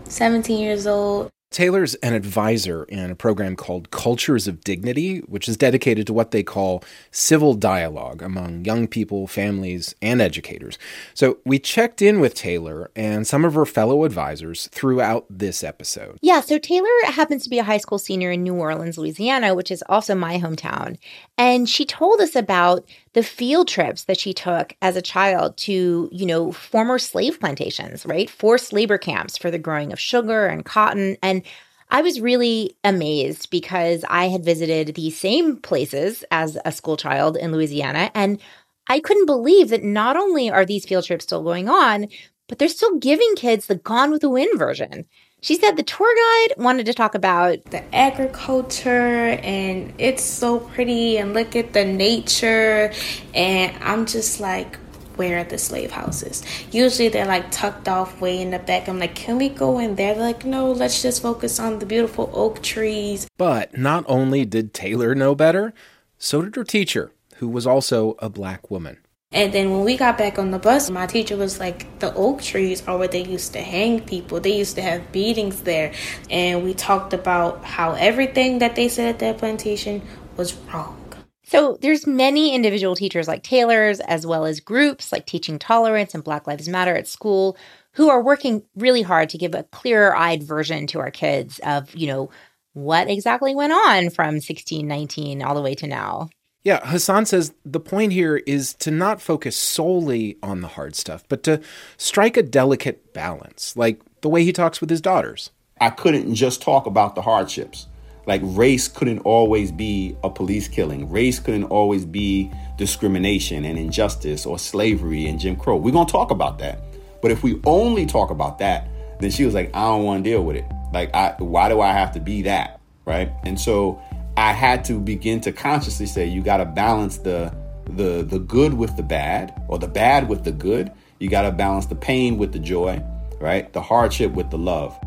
17 0.04 0.58
years 0.58 0.86
old. 0.86 1.30
Taylor's 1.56 1.94
an 1.94 2.12
advisor 2.12 2.84
in 2.84 3.10
a 3.10 3.14
program 3.14 3.56
called 3.56 3.90
Cultures 3.90 4.46
of 4.46 4.62
Dignity, 4.62 5.20
which 5.20 5.48
is 5.48 5.56
dedicated 5.56 6.06
to 6.06 6.12
what 6.12 6.30
they 6.30 6.42
call 6.42 6.84
civil 7.10 7.54
dialogue 7.54 8.20
among 8.20 8.66
young 8.66 8.86
people, 8.86 9.26
families, 9.26 9.94
and 10.02 10.20
educators. 10.20 10.78
So 11.14 11.38
we 11.46 11.58
checked 11.58 12.02
in 12.02 12.20
with 12.20 12.34
Taylor 12.34 12.90
and 12.94 13.26
some 13.26 13.42
of 13.42 13.54
her 13.54 13.64
fellow 13.64 14.04
advisors 14.04 14.68
throughout 14.70 15.25
this 15.30 15.64
episode. 15.64 16.18
Yeah, 16.20 16.42
so 16.42 16.58
Taylor 16.58 16.90
happens 17.06 17.44
to 17.44 17.48
be 17.48 17.58
a 17.58 17.64
high 17.64 17.78
school 17.78 17.98
senior 17.98 18.32
in 18.32 18.42
New 18.42 18.56
Orleans, 18.56 18.98
Louisiana, 18.98 19.54
which 19.54 19.70
is 19.70 19.82
also 19.88 20.14
my 20.14 20.38
hometown. 20.38 20.98
And 21.38 21.66
she 21.66 21.86
told 21.86 22.20
us 22.20 22.36
about 22.36 22.86
the 23.14 23.22
field 23.22 23.66
trips 23.66 24.04
that 24.04 24.20
she 24.20 24.34
took 24.34 24.76
as 24.82 24.94
a 24.94 25.00
child 25.00 25.56
to, 25.56 26.10
you 26.12 26.26
know, 26.26 26.52
former 26.52 26.98
slave 26.98 27.40
plantations, 27.40 28.04
right? 28.04 28.28
Forced 28.28 28.75
labor 28.75 28.98
camps 28.98 29.38
for 29.38 29.50
the 29.50 29.58
growing 29.58 29.90
of 29.90 29.98
sugar 29.98 30.46
and 30.46 30.66
cotton. 30.66 31.16
And 31.22 31.42
I 31.90 32.02
was 32.02 32.20
really 32.20 32.76
amazed 32.82 33.50
because 33.50 34.04
I 34.08 34.28
had 34.28 34.44
visited 34.44 34.94
these 34.94 35.18
same 35.18 35.56
places 35.56 36.24
as 36.30 36.58
a 36.64 36.72
school 36.72 36.96
child 36.96 37.36
in 37.36 37.52
Louisiana. 37.52 38.10
And 38.14 38.40
I 38.88 39.00
couldn't 39.00 39.26
believe 39.26 39.68
that 39.70 39.84
not 39.84 40.16
only 40.16 40.50
are 40.50 40.64
these 40.64 40.84
field 40.84 41.04
trips 41.04 41.24
still 41.24 41.42
going 41.42 41.68
on, 41.68 42.08
but 42.48 42.58
they're 42.58 42.68
still 42.68 42.98
giving 42.98 43.34
kids 43.36 43.66
the 43.66 43.76
Gone 43.76 44.10
with 44.10 44.20
the 44.20 44.30
Wind 44.30 44.58
version. 44.58 45.06
She 45.42 45.54
said 45.54 45.76
the 45.76 45.82
tour 45.82 46.12
guide 46.14 46.54
wanted 46.56 46.86
to 46.86 46.94
talk 46.94 47.14
about 47.14 47.62
the 47.66 47.94
agriculture 47.94 49.38
and 49.42 49.92
it's 49.98 50.24
so 50.24 50.60
pretty 50.60 51.18
and 51.18 51.34
look 51.34 51.54
at 51.54 51.72
the 51.72 51.84
nature. 51.84 52.92
And 53.34 53.76
I'm 53.82 54.06
just 54.06 54.40
like, 54.40 54.78
where 55.16 55.40
are 55.40 55.44
the 55.44 55.58
slave 55.58 55.90
houses? 55.90 56.42
Usually 56.70 57.08
they're 57.08 57.26
like 57.26 57.50
tucked 57.50 57.88
off 57.88 58.20
way 58.20 58.40
in 58.40 58.50
the 58.50 58.58
back. 58.58 58.88
I'm 58.88 58.99
like, 58.99 59.14
can 59.14 59.38
we 59.38 59.49
go 59.49 59.78
in 59.78 59.96
there? 59.96 60.14
They're 60.14 60.23
like, 60.23 60.44
no, 60.44 60.70
let's 60.70 61.02
just 61.02 61.23
focus 61.23 61.58
on 61.58 61.78
the 61.78 61.87
beautiful 61.87 62.30
oak 62.32 62.62
trees. 62.62 63.26
But 63.37 63.76
not 63.76 64.04
only 64.06 64.44
did 64.44 64.73
Taylor 64.73 65.14
know 65.14 65.35
better, 65.35 65.75
so 66.18 66.42
did 66.42 66.56
her 66.56 66.64
teacher, 66.64 67.12
who 67.37 67.49
was 67.49 67.66
also 67.66 68.16
a 68.18 68.28
black 68.28 68.70
woman. 68.70 68.99
And 69.32 69.52
then 69.52 69.70
when 69.73 69.85
we 69.85 69.96
got 69.96 70.16
back 70.16 70.38
on 70.38 70.52
the 70.52 70.58
bus, 70.58 70.88
my 70.88 71.06
teacher 71.06 71.37
was 71.37 71.58
like, 71.58 71.99
the 71.99 72.14
oak 72.14 72.40
trees 72.40 72.87
are 72.87 72.96
where 72.96 73.08
they 73.08 73.25
used 73.25 73.52
to 73.54 73.61
hang 73.61 74.00
people. 74.00 74.40
They 74.40 74.56
used 74.56 74.76
to 74.76 74.82
have 74.82 75.11
beatings 75.11 75.62
there. 75.62 75.92
And 76.30 76.62
we 76.62 76.75
talked 76.75 77.12
about 77.12 77.64
how 77.64 77.92
everything 77.92 78.61
that 78.61 78.76
they 78.76 78.88
said 78.88 79.08
at 79.08 79.18
that 79.18 79.38
plantation 79.38 80.02
was 80.37 80.54
wrong. 80.54 81.05
So 81.46 81.78
there's 81.80 82.06
many 82.06 82.54
individual 82.54 82.96
teachers 82.96 83.28
like 83.28 83.44
Taylor's, 83.44 84.00
as 84.00 84.26
well 84.26 84.44
as 84.44 84.58
groups 84.58 85.12
like 85.12 85.26
Teaching 85.26 85.58
Tolerance 85.58 86.12
and 86.12 86.24
Black 86.24 86.46
Lives 86.48 86.68
Matter 86.68 86.96
at 86.96 87.06
school, 87.06 87.56
who 87.92 88.08
are 88.10 88.20
working 88.20 88.62
really 88.74 89.02
hard 89.02 89.28
to 89.30 89.38
give 89.38 89.54
a 89.54 89.62
clearer-eyed 89.64 90.42
version 90.42 90.88
to 90.88 90.98
our 90.98 91.10
kids 91.10 91.60
of, 91.60 91.94
you 91.94 92.08
know, 92.08 92.30
what 92.72 93.08
exactly 93.08 93.54
went 93.54 93.72
on 93.72 94.10
from 94.10 94.34
1619 94.34 95.40
all 95.40 95.54
the 95.54 95.62
way 95.62 95.74
to 95.76 95.86
now. 95.86 96.28
Yeah, 96.64 96.84
Hasan 96.84 97.26
says 97.26 97.54
the 97.64 97.78
point 97.78 98.12
here 98.12 98.38
is 98.38 98.74
to 98.74 98.90
not 98.90 99.22
focus 99.22 99.56
solely 99.56 100.36
on 100.42 100.62
the 100.62 100.68
hard 100.68 100.96
stuff, 100.96 101.22
but 101.28 101.44
to 101.44 101.62
strike 101.96 102.36
a 102.36 102.42
delicate 102.42 103.14
balance, 103.14 103.76
like 103.76 104.00
the 104.20 104.28
way 104.28 104.42
he 104.42 104.52
talks 104.52 104.80
with 104.80 104.90
his 104.90 105.00
daughters. 105.00 105.50
I 105.80 105.90
couldn't 105.90 106.34
just 106.34 106.60
talk 106.60 106.86
about 106.86 107.14
the 107.14 107.22
hardships. 107.22 107.86
Like 108.26 108.40
race 108.45 108.88
couldn't 108.88 109.21
always 109.21 109.71
be 109.71 110.16
a 110.25 110.30
police 110.30 110.68
killing. 110.68 111.09
Race 111.11 111.38
couldn't 111.38 111.64
always 111.64 112.04
be 112.04 112.50
discrimination 112.76 113.64
and 113.64 113.78
injustice 113.78 114.45
or 114.45 114.59
slavery 114.59 115.26
and 115.26 115.38
Jim 115.38 115.56
Crow. 115.56 115.76
We're 115.76 115.92
going 115.92 116.06
to 116.06 116.12
talk 116.12 116.30
about 116.30 116.59
that. 116.59 116.80
But 117.23 117.30
if 117.30 117.42
we 117.42 117.61
only 117.64 118.04
talk 118.04 118.30
about 118.30 118.59
that, 118.59 118.88
then 119.21 119.30
she 119.30 119.45
was 119.45 119.54
like, 119.54 119.75
I 119.75 119.83
don't 119.85 120.04
want 120.04 120.25
to 120.25 120.30
deal 120.30 120.45
with 120.45 120.56
it. 120.56 120.64
Like, 120.92 121.14
I, 121.14 121.35
why 121.38 121.68
do 121.68 121.80
I 121.80 121.92
have 121.92 122.12
to 122.12 122.21
be 122.21 122.42
that? 122.42 122.80
Right. 123.04 123.30
And 123.45 123.59
so 123.59 124.02
I 124.37 124.52
had 124.52 124.85
to 124.87 125.00
begin 125.00 125.40
to 125.42 125.52
consciously 125.52 126.06
say 126.06 126.26
you 126.26 126.42
got 126.42 126.59
to 126.59 126.64
balance 126.64 127.18
the 127.18 127.54
the 127.88 128.25
the 128.25 128.40
good 128.40 128.75
with 128.75 128.97
the 128.97 129.02
bad 129.02 129.62
or 129.68 129.78
the 129.78 129.88
bad 129.88 130.28
with 130.28 130.45
the 130.45 130.52
good. 130.52 130.92
You 131.21 131.30
got 131.30 131.42
to 131.42 131.52
balance 131.52 131.87
the 131.87 131.95
pain 131.95 132.37
with 132.37 132.52
the 132.52 132.59
joy, 132.59 133.02
right? 133.40 133.73
The 133.73 133.80
hardship 133.80 134.33
with 134.33 134.50
the 134.50 134.59
love. 134.59 134.99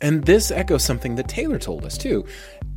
And 0.00 0.24
this 0.24 0.50
echoes 0.50 0.84
something 0.84 1.14
that 1.16 1.28
Taylor 1.28 1.58
told 1.58 1.84
us 1.84 1.96
too. 1.96 2.24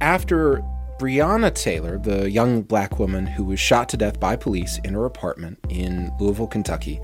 After 0.01 0.63
Breonna 0.99 1.53
Taylor, 1.53 1.97
the 1.97 2.29
young 2.29 2.61
black 2.61 2.99
woman 2.99 3.25
who 3.25 3.43
was 3.43 3.59
shot 3.59 3.89
to 3.89 3.97
death 3.97 4.19
by 4.19 4.35
police 4.35 4.79
in 4.83 4.93
her 4.93 5.05
apartment 5.05 5.59
in 5.69 6.11
Louisville, 6.19 6.47
Kentucky, 6.47 6.99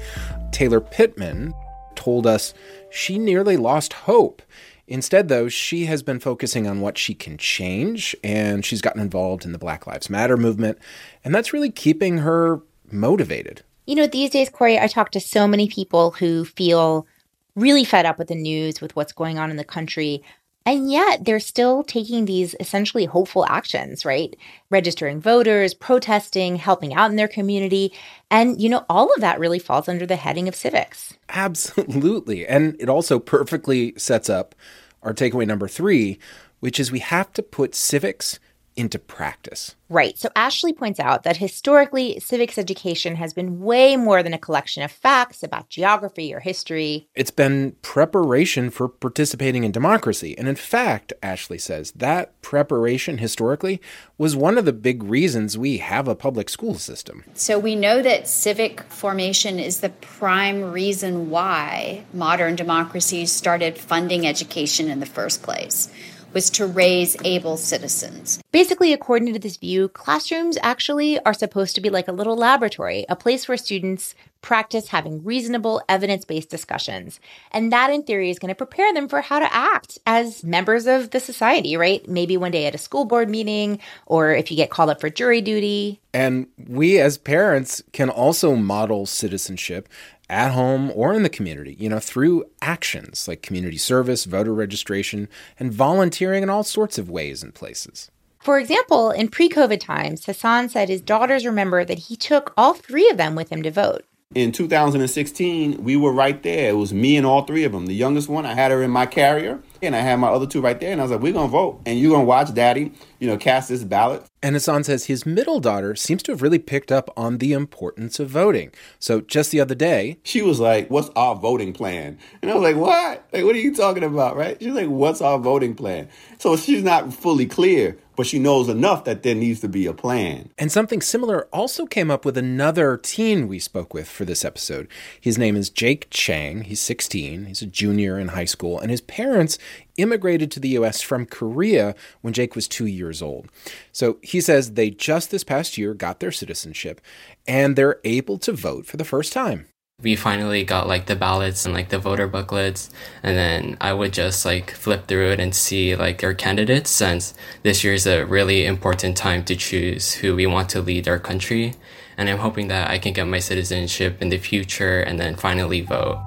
Taylor 0.51 0.81
Pittman 0.81 1.53
told 1.95 2.27
us 2.27 2.53
she 2.91 3.17
nearly 3.17 3.57
lost 3.57 3.93
hope 3.93 4.41
Instead, 4.88 5.29
though, 5.29 5.50
she 5.50 5.86
has 5.86 6.03
been 6.03 6.19
focusing 6.19 6.67
on 6.67 6.79
what 6.79 6.98
she 6.98 7.15
can 7.15 7.38
change, 7.38 8.15
and 8.24 8.63
she's 8.63 8.81
gotten 8.81 9.01
involved 9.01 9.43
in 9.43 9.51
the 9.51 9.57
Black 9.57 9.88
Lives 9.88 10.10
Matter 10.10 10.38
movement, 10.38 10.77
and 11.24 11.34
that's 11.34 11.53
really 11.53 11.72
keeping 11.72 12.19
her 12.19 12.62
motivated. 12.91 13.63
You 13.88 13.95
know, 13.95 14.07
these 14.07 14.29
days, 14.29 14.50
Corey, 14.50 14.79
I 14.79 14.88
talk 14.88 15.12
to 15.12 15.19
so 15.19 15.48
many 15.48 15.67
people 15.67 16.12
who 16.12 16.45
feel 16.45 17.07
really 17.55 17.83
fed 17.83 18.05
up 18.05 18.17
with 18.17 18.27
the 18.27 18.35
news, 18.35 18.81
with 18.81 18.95
what's 18.95 19.13
going 19.13 19.38
on 19.38 19.50
in 19.51 19.57
the 19.57 19.63
country. 19.63 20.24
And 20.67 20.91
yet 20.91 21.25
they're 21.25 21.39
still 21.39 21.83
taking 21.83 22.25
these 22.25 22.55
essentially 22.59 23.05
hopeful 23.05 23.45
actions, 23.45 24.03
right? 24.03 24.35
Registering 24.71 25.21
voters, 25.21 25.75
protesting, 25.75 26.55
helping 26.55 26.93
out 26.93 27.12
in 27.12 27.17
their 27.17 27.27
community. 27.27 27.93
And, 28.31 28.59
you 28.59 28.69
know, 28.69 28.83
all 28.89 29.13
of 29.13 29.21
that 29.21 29.39
really 29.39 29.59
falls 29.59 29.88
under 29.88 30.07
the 30.07 30.15
heading 30.15 30.47
of 30.47 30.55
civics. 30.55 31.13
Absolutely. 31.29 32.47
And 32.47 32.75
it 32.79 32.89
also 32.89 33.19
perfectly 33.19 33.93
sets 33.95 34.27
up 34.27 34.55
our 35.03 35.13
takeaway 35.13 35.45
number 35.45 35.67
three, 35.67 36.17
which 36.62 36.79
is 36.79 36.91
we 36.91 37.00
have 37.00 37.31
to 37.33 37.43
put 37.43 37.75
civics 37.75 38.39
into 38.75 39.00
practice. 39.00 39.75
Right. 39.88 40.17
So 40.17 40.29
Ashley 40.36 40.74
points 40.74 41.00
out 41.00 41.24
that 41.24 41.38
historically, 41.38 42.20
civics 42.20 42.58
education 42.58 43.15
has 43.15 43.34
been 43.34 43.62
way 43.62 43.96
more 43.96 44.24
than 44.24 44.34
a 44.34 44.39
collection 44.39 44.82
of 44.82 44.91
facts 44.91 45.44
about 45.44 45.70
geography 45.70 46.34
or 46.34 46.39
history. 46.39 47.08
It's 47.13 47.32
been 47.32 47.75
preparation 47.84 48.72
for 48.72 48.88
participating 48.88 49.63
in 49.63 49.72
democracy. 49.72 50.36
And 50.38 50.48
in 50.48 50.55
fact, 50.55 51.13
Ashley 51.22 51.60
says, 51.60 51.91
that 51.91 52.41
preparation 52.41 53.20
historically 53.20 53.79
was 54.17 54.36
one 54.36 54.58
of 54.58 54.65
the 54.65 54.74
big 54.74 55.03
reasons 55.03 55.58
we 55.58 55.77
have 55.77 56.08
a 56.08 56.15
public 56.15 56.50
school 56.50 56.75
system. 56.75 57.24
So 57.36 57.60
we 57.60 57.75
know 57.75 58.01
that 58.01 58.27
civic 58.27 58.82
formation 58.84 59.60
is 59.60 59.82
the 59.82 59.89
prime 59.89 60.63
reason 60.72 61.29
why 61.29 62.03
modern 62.12 62.55
democracies 62.55 63.32
started 63.32 63.77
funding 63.77 64.25
education 64.25 64.89
in 64.89 65.00
the 65.00 65.05
first 65.05 65.44
place 65.44 65.89
was 66.36 66.51
to 66.51 66.68
raise 66.68 67.15
able 67.24 67.58
citizens. 67.58 68.39
Basically, 68.51 68.94
according 68.94 69.34
to 69.34 69.39
this 69.39 69.58
view, 69.58 69.88
classrooms 69.88 70.58
actually 70.62 71.18
are 71.22 71.34
supposed 71.34 71.74
to 71.75 71.82
be 71.82 71.89
like 71.89 72.10
a 72.10 72.12
little 72.12 72.36
laboratory, 72.36 73.06
a 73.10 73.15
place 73.15 73.48
where 73.48 73.58
students 73.58 74.13
practice 74.42 74.89
having 74.89 75.24
reasonable, 75.24 75.82
evidence 75.89 76.24
based 76.24 76.50
discussions. 76.50 77.20
And 77.51 77.74
that, 77.74 77.89
in 77.89 78.04
theory, 78.04 78.30
is 78.30 78.38
going 78.38 78.50
to 78.50 78.56
prepare 78.56 78.94
them 78.94 79.08
for 79.08 79.22
how 79.22 79.39
to 79.39 79.51
act 79.51 79.98
as 80.06 80.44
members 80.44 80.86
of 80.86 81.10
the 81.10 81.20
society, 81.20 81.75
right? 81.77 82.08
Maybe 82.08 82.38
one 82.38 82.51
day 82.51 82.68
at 82.68 82.75
a 82.75 82.77
school 82.77 83.06
board 83.06 83.27
meeting, 83.27 83.80
or 84.06 84.36
if 84.36 84.51
you 84.51 84.58
get 84.58 84.70
called 84.70 84.92
up 84.92 85.01
for 85.01 85.10
jury 85.10 85.42
duty. 85.42 86.00
And 86.13 86.46
we 86.68 87.00
as 87.00 87.18
parents 87.18 87.82
can 87.92 88.10
also 88.10 88.56
model 88.56 89.08
citizenship 89.08 89.89
at 90.29 90.51
home 90.51 90.91
or 90.96 91.13
in 91.13 91.24
the 91.24 91.29
community, 91.29 91.75
you 91.79 91.89
know, 91.89 92.00
through 92.00 92.46
actions 92.62 93.27
like 93.27 93.41
community 93.41 93.77
service, 93.77 94.25
voter 94.25 94.53
registration, 94.53 95.27
and 95.60 95.74
volunteering 95.74 96.44
in 96.44 96.50
all 96.50 96.63
sorts 96.63 96.98
of 96.98 97.10
ways 97.10 97.44
and 97.44 97.53
places. 97.53 98.10
For 98.39 98.60
example, 98.60 99.12
in 99.12 99.29
pre 99.29 99.50
COVID 99.50 99.79
times, 99.79 100.25
Hasan 100.25 100.70
said 100.70 100.88
his 100.88 101.01
daughters 101.01 101.46
remember 101.46 101.84
that 101.84 101.98
he 101.98 102.15
took 102.15 102.53
all 102.55 102.74
three 102.74 103.10
of 103.10 103.17
them 103.17 103.36
with 103.36 103.50
him 103.50 103.63
to 103.63 103.72
vote. 103.72 104.05
In 104.34 104.51
2016, 104.51 105.84
we 105.84 105.96
were 105.96 106.12
right 106.12 106.41
there. 106.41 106.72
It 106.72 106.74
was 106.77 106.94
me 106.94 107.15
and 107.15 107.27
all 107.27 107.44
three 107.44 107.63
of 107.63 107.72
them. 107.72 107.86
The 107.86 107.94
youngest 107.94 108.27
one, 108.27 108.46
I 108.46 108.55
had 108.55 108.72
her 108.72 108.82
in 108.82 108.89
my 108.89 109.05
carrier, 109.05 109.62
and 109.84 109.96
I 109.96 110.00
had 110.00 110.17
my 110.17 110.29
other 110.29 110.48
two 110.48 110.62
right 110.62 110.77
there. 110.79 110.91
And 110.91 111.00
I 111.00 111.03
was 111.03 111.12
like, 111.12 111.22
we're 111.22 111.32
going 111.32 111.48
to 111.48 111.51
vote, 111.51 111.82
and 111.86 112.00
you're 112.00 112.10
going 112.10 112.24
to 112.24 112.27
watch 112.27 112.53
daddy, 112.53 112.91
you 113.20 113.27
know, 113.27 113.38
cast 113.38 113.70
this 113.70 113.84
ballot. 113.84 114.24
And 114.41 114.55
Hasan 114.55 114.84
says 114.84 115.05
his 115.05 115.25
middle 115.25 115.60
daughter 115.60 115.96
seems 115.96 116.22
to 116.24 116.32
have 116.32 116.41
really 116.41 116.60
picked 116.60 116.91
up 116.91 117.10
on 117.15 117.38
the 117.38 117.53
importance 117.53 118.20
of 118.20 118.29
voting. 118.29 118.72
So 119.00 119.22
just 119.22 119.51
the 119.51 119.62
other 119.62 119.75
day, 119.75 120.17
she 120.24 120.41
was 120.41 120.60
like, 120.60 120.89
What's 120.89 121.10
our 121.15 121.36
voting 121.36 121.72
plan? 121.72 122.17
And 122.41 122.51
I 122.51 122.55
was 122.55 122.63
like, 122.63 122.75
What? 122.75 123.27
Like, 123.32 123.44
what 123.46 123.55
are 123.55 123.60
you 123.60 123.74
talking 123.74 124.03
about, 124.03 124.36
right? 124.36 124.58
She's 124.62 124.74
like, 124.74 124.89
What's 124.89 125.22
our 125.22 125.39
voting 125.39 125.75
plan? 125.75 126.10
So 126.39 126.58
she's 126.58 126.84
not 126.84 127.13
fully 127.13 127.46
clear 127.46 127.98
but 128.15 128.27
she 128.27 128.39
knows 128.39 128.69
enough 128.69 129.03
that 129.03 129.24
there 129.24 129.36
needs 129.36 129.60
to 129.62 129.67
be 129.67 129.86
a 129.86 129.93
plan. 129.93 130.50
And 130.57 130.72
something 130.72 131.01
similar 131.01 131.48
also 131.53 131.86
came 131.86 132.10
up 132.10 132.25
with 132.25 132.38
another 132.38 132.98
teen 132.98 133.48
we 133.48 133.60
spoke 133.60 133.93
with 133.93 134.07
for 134.07 134.25
this 134.25 134.45
episode. 134.45 134.88
His 135.19 135.38
name 135.38 135.55
is 135.55 135.69
Jake 135.69 136.07
Chang. 136.10 136.62
He's 136.62 136.81
16, 136.81 137.45
he's 137.45 137.62
a 137.62 137.67
junior 137.67 138.19
in 138.19 138.29
high 138.29 138.45
school, 138.45 138.79
and 138.79 138.91
his 138.91 139.01
parents 139.01 139.57
immigrated 139.98 140.51
to 140.51 140.60
the 140.60 140.69
US 140.69 141.01
from 141.01 141.25
Korea 141.25 141.95
when 142.22 142.34
Jake 142.34 142.55
was 142.55 142.67
two 142.67 142.86
years 142.86 143.22
old. 143.22 143.48
So 143.91 144.17
he 144.22 144.41
says 144.41 144.74
they 144.74 144.89
just 144.89 145.31
this 145.31 145.43
past 145.43 145.77
year 145.77 145.93
got 145.93 146.19
their 146.19 146.31
citizenship 146.31 147.01
and 147.48 147.75
they're 147.75 148.00
able 148.03 148.38
to 148.39 148.51
vote 148.51 148.86
for 148.86 148.98
the 148.98 149.05
first 149.05 149.31
time 149.31 149.67
we 150.06 150.16
finally 150.16 150.64
got 150.64 150.88
like 150.88 151.08
the 151.08 151.16
ballots 151.16 151.66
and 151.66 151.74
like 151.74 151.90
the 151.90 151.98
voter 151.98 152.28
booklets 152.28 152.92
and 153.24 153.36
then 153.36 153.78
i 153.80 153.92
would 153.92 154.14
just 154.14 154.46
like 154.46 154.70
flip 154.72 155.08
through 155.08 155.32
it 155.32 155.40
and 155.40 155.56
see 155.56 155.96
like 155.96 156.24
our 156.24 156.34
candidates 156.34 156.92
since 156.92 157.34
this 157.64 157.84
year 157.84 157.94
is 157.94 158.06
a 158.06 158.24
really 158.25 158.66
important 158.66 159.16
time 159.18 159.44
to 159.44 159.56
choose 159.56 160.14
who 160.14 160.36
we 160.36 160.46
want 160.46 160.70
to 160.70 160.82
lead 160.82 161.08
our 161.08 161.18
country 161.18 161.74
and 162.18 162.30
i'm 162.30 162.38
hoping 162.38 162.68
that 162.68 162.90
i 162.90 163.00
can 163.00 163.14
get 163.14 163.25
my 163.25 163.40
citizenship 163.40 164.22
in 164.22 164.30
the 164.30 164.38
future 164.38 165.00
and 165.00 165.20
then 165.20 165.36
finally 165.36 165.82
vote 165.82 166.22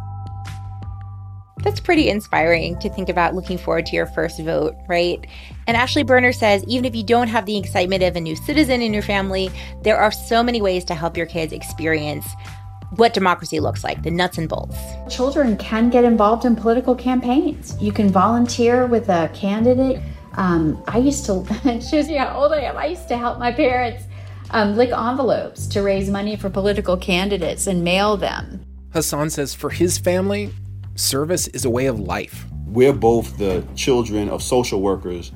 that's 1.63 1.81
pretty 1.81 2.09
inspiring 2.09 2.79
to 2.79 2.89
think 2.89 3.09
about 3.09 3.35
looking 3.35 3.59
forward 3.59 3.85
to 3.87 3.97
your 3.97 4.07
first 4.07 4.41
vote, 4.41 4.77
right? 4.89 5.27
And 5.67 5.77
Ashley 5.77 6.05
Berner 6.05 6.33
says 6.33 6.63
even 6.69 6.85
if 6.85 6.95
you 6.95 7.03
don't 7.03 7.27
have 7.27 7.47
the 7.47 7.59
excitement 7.59 8.05
of 8.05 8.15
a 8.15 8.21
new 8.21 8.37
citizen 8.37 8.81
in 8.81 8.95
your 8.95 9.03
family, 9.03 9.51
there 9.83 9.99
are 9.99 10.13
so 10.13 10.41
many 10.41 10.63
ways 10.63 10.85
to 10.85 10.95
help 10.95 11.17
your 11.17 11.27
kids 11.27 11.53
experience 11.53 12.29
what 12.97 13.15
democracy 13.15 13.61
looks 13.61 13.85
like, 13.85 14.03
the 14.03 14.11
nuts 14.11 14.39
and 14.39 14.49
bolts. 14.49 14.77
Children 15.09 15.57
can 15.57 15.91
get 15.91 16.05
involved 16.05 16.45
in 16.45 16.57
political 16.57 16.95
campaigns. 16.95 17.77
You 17.81 17.93
can 17.93 18.09
volunteer 18.09 18.87
with 18.87 19.09
a 19.09 19.31
candidate. 19.35 20.01
Um, 20.35 20.83
I 20.89 20.99
used 20.99 21.27
to, 21.27 21.45
shows 21.91 22.09
you 22.09 22.19
how 22.19 22.37
old 22.37 22.53
I 22.53 22.61
am. 22.61 22.77
I 22.77 22.87
used 22.87 23.09
to 23.09 23.19
help 23.19 23.39
my 23.39 23.53
parents 23.53 24.05
um, 24.51 24.77
lick 24.77 24.91
envelopes 24.91 25.67
to 25.69 25.83
raise 25.83 26.09
money 26.09 26.37
for 26.37 26.49
political 26.49 26.97
candidates 26.97 27.67
and 27.67 27.85
mail 27.85 28.17
them. 28.17 28.65
Hasan 28.93 29.31
says 29.31 29.55
for 29.55 29.71
his 29.71 29.99
family, 29.99 30.51
service 30.95 31.47
is 31.49 31.65
a 31.65 31.71
way 31.71 31.87
of 31.87 32.01
life. 32.01 32.47
We're 32.67 32.93
both 32.93 33.37
the 33.39 33.65
children 33.75 34.29
of 34.29 34.43
social 34.43 34.81
workers 34.81 35.33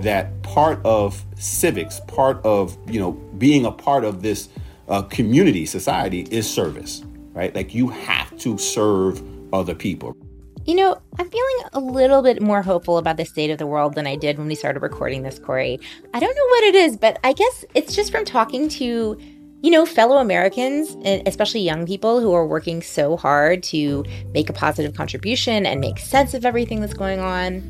that 0.00 0.42
part 0.42 0.84
of 0.84 1.24
civics, 1.36 2.00
part 2.06 2.44
of, 2.44 2.76
you 2.90 3.00
know, 3.00 3.12
being 3.12 3.64
a 3.64 3.70
part 3.70 4.04
of 4.04 4.22
this 4.22 4.48
uh, 4.88 5.02
community, 5.02 5.66
society 5.66 6.26
is 6.30 6.48
service, 6.48 7.02
right? 7.32 7.54
Like 7.54 7.74
you 7.74 7.88
have 7.88 8.36
to 8.38 8.58
serve 8.58 9.22
other 9.52 9.74
people. 9.74 10.16
You 10.64 10.74
know, 10.74 11.00
I'm 11.18 11.30
feeling 11.30 11.56
a 11.74 11.80
little 11.80 12.22
bit 12.22 12.42
more 12.42 12.60
hopeful 12.60 12.98
about 12.98 13.16
the 13.18 13.24
state 13.24 13.50
of 13.50 13.58
the 13.58 13.66
world 13.66 13.94
than 13.94 14.06
I 14.06 14.16
did 14.16 14.36
when 14.36 14.48
we 14.48 14.56
started 14.56 14.80
recording 14.82 15.22
this, 15.22 15.38
Corey. 15.38 15.78
I 16.12 16.18
don't 16.18 16.34
know 16.34 16.46
what 16.48 16.64
it 16.64 16.74
is, 16.74 16.96
but 16.96 17.20
I 17.22 17.32
guess 17.34 17.64
it's 17.74 17.94
just 17.94 18.10
from 18.10 18.24
talking 18.24 18.68
to, 18.70 19.16
you 19.62 19.70
know, 19.70 19.86
fellow 19.86 20.16
Americans, 20.16 20.96
and 21.04 21.26
especially 21.28 21.60
young 21.60 21.86
people 21.86 22.20
who 22.20 22.32
are 22.32 22.44
working 22.44 22.82
so 22.82 23.16
hard 23.16 23.62
to 23.64 24.04
make 24.32 24.50
a 24.50 24.52
positive 24.52 24.96
contribution 24.96 25.66
and 25.66 25.80
make 25.80 26.00
sense 26.00 26.34
of 26.34 26.44
everything 26.44 26.80
that's 26.80 26.94
going 26.94 27.20
on. 27.20 27.62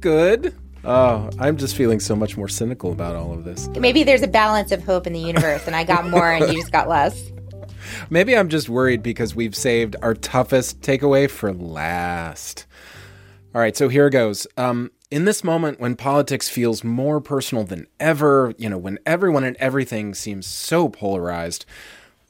Good. 0.00 0.54
Oh, 0.84 1.30
I'm 1.38 1.56
just 1.56 1.76
feeling 1.76 2.00
so 2.00 2.16
much 2.16 2.36
more 2.36 2.48
cynical 2.48 2.90
about 2.90 3.14
all 3.14 3.32
of 3.32 3.44
this. 3.44 3.68
Maybe 3.68 4.02
there's 4.02 4.22
a 4.22 4.28
balance 4.28 4.72
of 4.72 4.82
hope 4.82 5.06
in 5.06 5.12
the 5.12 5.20
universe, 5.20 5.66
and 5.66 5.76
I 5.76 5.84
got 5.84 6.08
more 6.08 6.32
and 6.32 6.48
you 6.48 6.60
just 6.60 6.72
got 6.72 6.88
less. 6.88 7.30
Maybe 8.10 8.36
I'm 8.36 8.48
just 8.48 8.68
worried 8.68 9.02
because 9.02 9.34
we've 9.34 9.54
saved 9.54 9.94
our 10.02 10.14
toughest 10.14 10.80
takeaway 10.80 11.30
for 11.30 11.52
last. 11.52 12.66
All 13.54 13.60
right, 13.60 13.76
so 13.76 13.88
here 13.88 14.08
it 14.08 14.12
goes. 14.12 14.46
Um, 14.56 14.90
in 15.10 15.24
this 15.24 15.44
moment 15.44 15.78
when 15.78 15.94
politics 15.94 16.48
feels 16.48 16.82
more 16.82 17.20
personal 17.20 17.64
than 17.64 17.86
ever, 18.00 18.54
you 18.56 18.68
know, 18.68 18.78
when 18.78 18.98
everyone 19.04 19.44
and 19.44 19.56
everything 19.58 20.14
seems 20.14 20.46
so 20.46 20.88
polarized, 20.88 21.64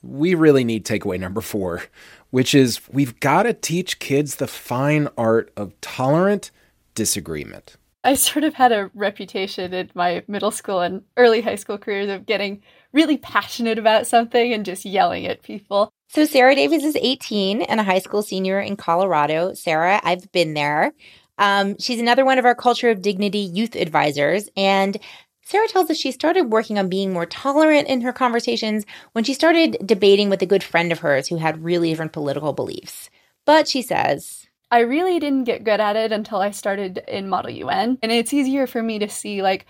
we 0.03 0.35
really 0.35 0.65
need 0.65 0.85
takeaway 0.85 1.19
number 1.19 1.41
four, 1.41 1.85
which 2.31 2.55
is 2.55 2.81
we've 2.91 3.19
got 3.21 3.45
to 3.45 3.55
teach 3.55 3.99
kids 3.99 4.37
the 4.37 4.49
fine 4.49 5.09
art 5.17 5.53
of 5.57 5.81
tolerant 5.81 6.51
disagreement. 6.95 7.77
I 8.05 8.15
sort 8.15 8.45
of 8.45 8.55
had 8.55 8.73
a 8.73 8.91
reputation 8.95 9.73
in 9.73 9.91
my 9.95 10.25
middle 10.27 10.51
school 10.51 10.81
and 10.81 11.03
early 11.17 11.41
high 11.41 11.55
school 11.57 11.79
careers 11.79 12.11
of 12.11 12.27
getting 12.27 12.63
really 12.93 13.17
passionate 13.17 13.79
about 13.79 14.07
something 14.07 14.53
and 14.53 14.65
just 14.65 14.85
yelling 14.85 15.27
at 15.27 15.43
people. 15.43 15.93
So, 16.09 16.27
Sarah 16.27 16.55
Davis 16.55 16.85
is 16.85 16.97
18 17.01 17.63
and 17.63 17.81
a 17.81 17.85
high 17.85 18.01
school 18.01 18.23
senior 18.23 18.61
in 18.61 18.77
Colorado. 18.77 19.55
Sarah, 19.55 20.01
I've 20.05 20.31
been 20.33 20.55
there. 20.55 20.93
Um, 21.39 21.79
she's 21.79 22.01
another 22.01 22.25
one 22.25 22.39
of 22.39 22.45
our 22.45 22.55
Culture 22.55 22.91
of 22.91 23.01
Dignity 23.01 23.39
youth 23.39 23.75
advisors. 23.75 24.49
And 24.57 24.99
Sarah 25.43 25.69
tells 25.69 25.91
us 25.91 25.97
she 25.97 26.13
started 26.13 26.53
working 26.53 26.79
on 26.79 26.89
being 26.89 27.13
more 27.13 27.27
tolerant 27.27 27.89
in 27.89 28.03
her 28.03 28.13
conversations 28.13 28.85
when 29.13 29.25
she 29.25 29.35
started 29.35 29.77
debating 29.85 30.29
with 30.29 30.43
a 30.43 30.47
good 30.47 30.63
friend 30.63 30.93
of 30.93 31.01
hers 31.01 31.29
who 31.29 31.37
had 31.37 31.65
really 31.65 31.91
different 31.91 32.13
political 32.13 32.53
beliefs. 32.53 33.11
But 33.45 33.67
she 33.69 33.83
says, 33.83 34.42
I 34.73 34.81
really 34.81 35.21
didn't 35.21 35.45
get 35.45 35.65
good 35.65 35.81
at 35.81 35.97
it 35.97 36.13
until 36.13 36.39
I 36.39 36.51
started 36.51 37.05
in 37.07 37.29
Model 37.29 37.51
UN. 37.51 37.99
And 38.03 38.11
it's 38.11 38.33
easier 38.33 38.67
for 38.67 38.83
me 38.83 38.99
to 39.01 39.09
see 39.09 39.43
like 39.43 39.67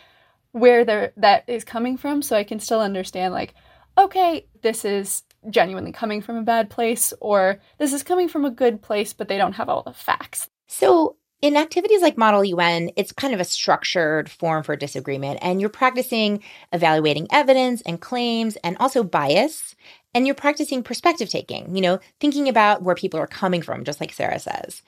where 0.53 0.85
that 1.17 1.45
is 1.49 1.65
coming 1.65 1.97
from 1.97 2.23
so 2.23 2.37
I 2.37 2.45
can 2.45 2.61
still 2.61 2.81
understand 2.81 3.35
like 3.35 3.55
okay, 3.99 4.47
this 4.63 4.87
is 4.87 5.23
genuinely 5.51 5.93
coming 5.93 6.23
from 6.23 6.37
a 6.37 6.43
bad 6.43 6.71
place 6.71 7.13
or 7.21 7.61
this 7.79 7.93
is 7.93 8.03
coming 8.03 8.29
from 8.29 8.45
a 8.45 8.51
good 8.51 8.81
place 8.81 9.13
but 9.13 9.29
they 9.29 9.37
don't 9.37 9.55
have 9.55 9.69
all 9.69 9.83
the 9.83 9.93
facts. 9.93 10.49
So 10.69 11.17
in 11.43 11.57
activities 11.57 12.01
like 12.01 12.17
Model 12.17 12.45
UN, 12.45 12.91
it's 12.97 13.11
kind 13.11 13.35
of 13.35 13.41
a 13.41 13.45
structured 13.45 14.31
form 14.31 14.63
for 14.63 14.77
disagreement, 14.77 15.41
and 15.43 15.61
you're 15.61 15.69
practicing 15.69 16.41
evaluating 16.73 17.27
evidence 17.33 17.83
and 17.83 18.01
claims 18.01 18.57
and 18.63 18.77
also 18.79 19.03
bias. 19.03 19.75
And 20.15 20.27
you're 20.27 20.35
practicing 20.35 20.83
perspective 20.83 21.29
taking, 21.29 21.75
you 21.75 21.81
know, 21.81 21.99
thinking 22.21 22.49
about 22.49 22.83
where 22.83 22.95
people 22.95 23.19
are 23.19 23.27
coming 23.27 23.63
from, 23.63 23.85
just 23.85 24.01
like 24.01 24.13
Sarah 24.13 24.39
says. 24.39 24.83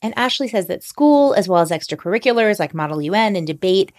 And 0.00 0.16
Ashley 0.16 0.48
says 0.48 0.66
that 0.66 0.84
school, 0.84 1.34
as 1.34 1.48
well 1.48 1.60
as 1.60 1.70
extracurriculars 1.70 2.60
like 2.60 2.74
Model 2.74 3.02
UN 3.02 3.34
and 3.34 3.46
debate, 3.46 3.92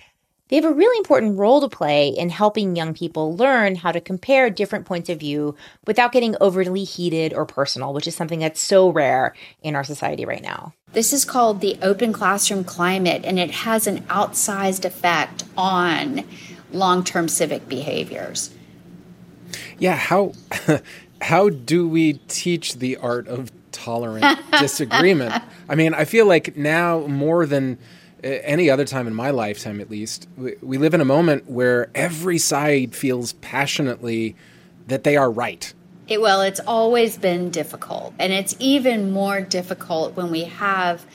they 0.49 0.55
have 0.55 0.65
a 0.65 0.73
really 0.73 0.97
important 0.97 1.37
role 1.37 1.61
to 1.61 1.69
play 1.69 2.07
in 2.07 2.29
helping 2.29 2.75
young 2.75 2.93
people 2.93 3.35
learn 3.35 3.75
how 3.75 3.91
to 3.91 4.01
compare 4.01 4.49
different 4.49 4.85
points 4.85 5.09
of 5.09 5.19
view 5.19 5.55
without 5.85 6.11
getting 6.11 6.35
overly 6.41 6.83
heated 6.83 7.33
or 7.33 7.45
personal, 7.45 7.93
which 7.93 8.07
is 8.07 8.15
something 8.15 8.39
that's 8.39 8.61
so 8.61 8.89
rare 8.89 9.35
in 9.61 9.75
our 9.75 9.83
society 9.83 10.25
right 10.25 10.41
now. 10.41 10.73
This 10.93 11.13
is 11.13 11.23
called 11.23 11.61
the 11.61 11.77
open 11.83 12.11
classroom 12.11 12.63
climate, 12.63 13.21
and 13.25 13.37
it 13.37 13.51
has 13.51 13.85
an 13.85 13.99
outsized 14.05 14.85
effect 14.85 15.43
on 15.55 16.25
long 16.71 17.03
term 17.03 17.27
civic 17.27 17.69
behaviors. 17.69 18.49
Yeah, 19.79 19.95
how 19.95 20.33
how 21.21 21.49
do 21.49 21.87
we 21.87 22.13
teach 22.27 22.75
the 22.75 22.97
art 22.97 23.27
of 23.27 23.51
tolerant 23.71 24.39
disagreement? 24.59 25.41
I 25.67 25.75
mean, 25.75 25.93
I 25.93 26.05
feel 26.05 26.25
like 26.25 26.55
now 26.55 27.07
more 27.07 27.45
than 27.45 27.77
eh, 28.23 28.39
any 28.43 28.69
other 28.69 28.85
time 28.85 29.07
in 29.07 29.13
my 29.13 29.31
lifetime 29.31 29.81
at 29.81 29.89
least, 29.89 30.27
we, 30.37 30.55
we 30.61 30.77
live 30.77 30.93
in 30.93 31.01
a 31.01 31.05
moment 31.05 31.49
where 31.49 31.89
every 31.95 32.37
side 32.37 32.95
feels 32.95 33.33
passionately 33.33 34.35
that 34.87 35.03
they 35.03 35.15
are 35.15 35.31
right. 35.31 35.73
It, 36.07 36.19
well, 36.19 36.41
it's 36.41 36.59
always 36.61 37.17
been 37.17 37.51
difficult, 37.51 38.13
and 38.17 38.33
it's 38.33 38.55
even 38.59 39.11
more 39.11 39.41
difficult 39.41 40.15
when 40.15 40.31
we 40.31 40.45
have 40.45 41.05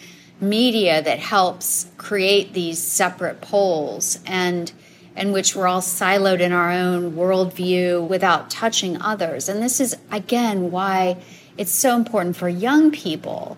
media 0.40 1.02
that 1.02 1.18
helps 1.18 1.86
create 1.96 2.52
these 2.52 2.80
separate 2.80 3.40
poles 3.40 4.20
and 4.26 4.72
in 5.16 5.32
which 5.32 5.54
we're 5.54 5.66
all 5.66 5.80
siloed 5.80 6.40
in 6.40 6.52
our 6.52 6.72
own 6.72 7.12
worldview 7.12 8.06
without 8.06 8.50
touching 8.50 9.00
others. 9.00 9.48
And 9.48 9.62
this 9.62 9.80
is, 9.80 9.96
again, 10.10 10.70
why 10.70 11.16
it's 11.56 11.70
so 11.72 11.94
important 11.96 12.36
for 12.36 12.48
young 12.48 12.90
people 12.90 13.56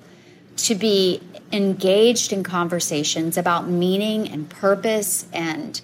to 0.56 0.74
be 0.74 1.20
engaged 1.52 2.32
in 2.32 2.42
conversations 2.42 3.38
about 3.38 3.68
meaning 3.68 4.28
and 4.28 4.48
purpose 4.48 5.26
and 5.32 5.80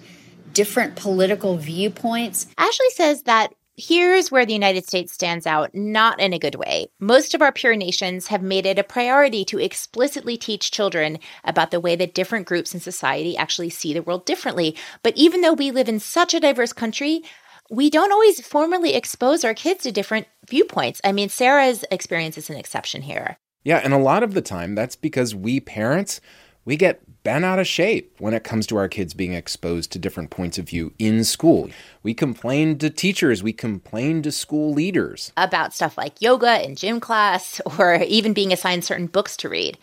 different 0.53 0.95
political 0.95 1.57
viewpoints. 1.57 2.47
Ashley 2.57 2.89
says 2.91 3.23
that 3.23 3.53
Here's 3.75 4.29
where 4.29 4.45
the 4.45 4.53
United 4.53 4.85
States 4.85 5.13
stands 5.13 5.47
out, 5.47 5.73
not 5.73 6.19
in 6.19 6.31
a 6.31 6.37
good 6.37 6.53
way. 6.53 6.87
Most 6.99 7.33
of 7.33 7.41
our 7.41 7.51
peer 7.51 7.75
nations 7.75 8.27
have 8.27 8.43
made 8.43 8.67
it 8.67 8.77
a 8.77 8.83
priority 8.83 9.43
to 9.45 9.57
explicitly 9.57 10.37
teach 10.37 10.69
children 10.69 11.17
about 11.43 11.71
the 11.71 11.79
way 11.79 11.95
that 11.95 12.13
different 12.13 12.45
groups 12.45 12.75
in 12.75 12.79
society 12.79 13.35
actually 13.35 13.71
see 13.71 13.91
the 13.91 14.03
world 14.03 14.27
differently. 14.27 14.75
But 15.01 15.17
even 15.17 15.41
though 15.41 15.53
we 15.53 15.71
live 15.71 15.89
in 15.89 15.99
such 15.99 16.35
a 16.35 16.39
diverse 16.39 16.71
country, 16.71 17.23
we 17.71 17.89
don't 17.89 18.11
always 18.11 18.45
formally 18.45 18.93
expose 18.93 19.43
our 19.43 19.55
kids 19.55 19.83
to 19.83 19.91
different 19.91 20.27
viewpoints. 20.47 21.01
I 21.03 21.11
mean, 21.11 21.29
Sarah's 21.29 21.83
experience 21.89 22.37
is 22.37 22.51
an 22.51 22.57
exception 22.57 23.01
here. 23.01 23.37
Yeah, 23.63 23.77
and 23.77 23.91
a 23.91 23.97
lot 23.97 24.21
of 24.21 24.35
the 24.35 24.41
time 24.43 24.75
that's 24.75 24.95
because 24.95 25.33
we 25.33 25.59
parents 25.59 26.21
We 26.65 26.77
get 26.77 27.01
bent 27.23 27.45
out 27.45 27.59
of 27.59 27.67
shape 27.67 28.15
when 28.19 28.33
it 28.33 28.43
comes 28.43 28.67
to 28.67 28.77
our 28.77 28.87
kids 28.87 29.13
being 29.13 29.33
exposed 29.33 29.91
to 29.91 29.99
different 29.99 30.29
points 30.29 30.57
of 30.57 30.67
view 30.69 30.93
in 30.99 31.23
school. 31.23 31.69
We 32.03 32.13
complain 32.13 32.77
to 32.79 32.89
teachers, 32.89 33.41
we 33.41 33.53
complain 33.53 34.21
to 34.23 34.31
school 34.31 34.73
leaders 34.73 35.31
about 35.37 35.73
stuff 35.73 35.97
like 35.97 36.21
yoga 36.21 36.63
in 36.63 36.75
gym 36.75 36.99
class 36.99 37.61
or 37.79 37.95
even 37.95 38.33
being 38.33 38.51
assigned 38.53 38.83
certain 38.85 39.07
books 39.07 39.37
to 39.37 39.49
read. 39.49 39.77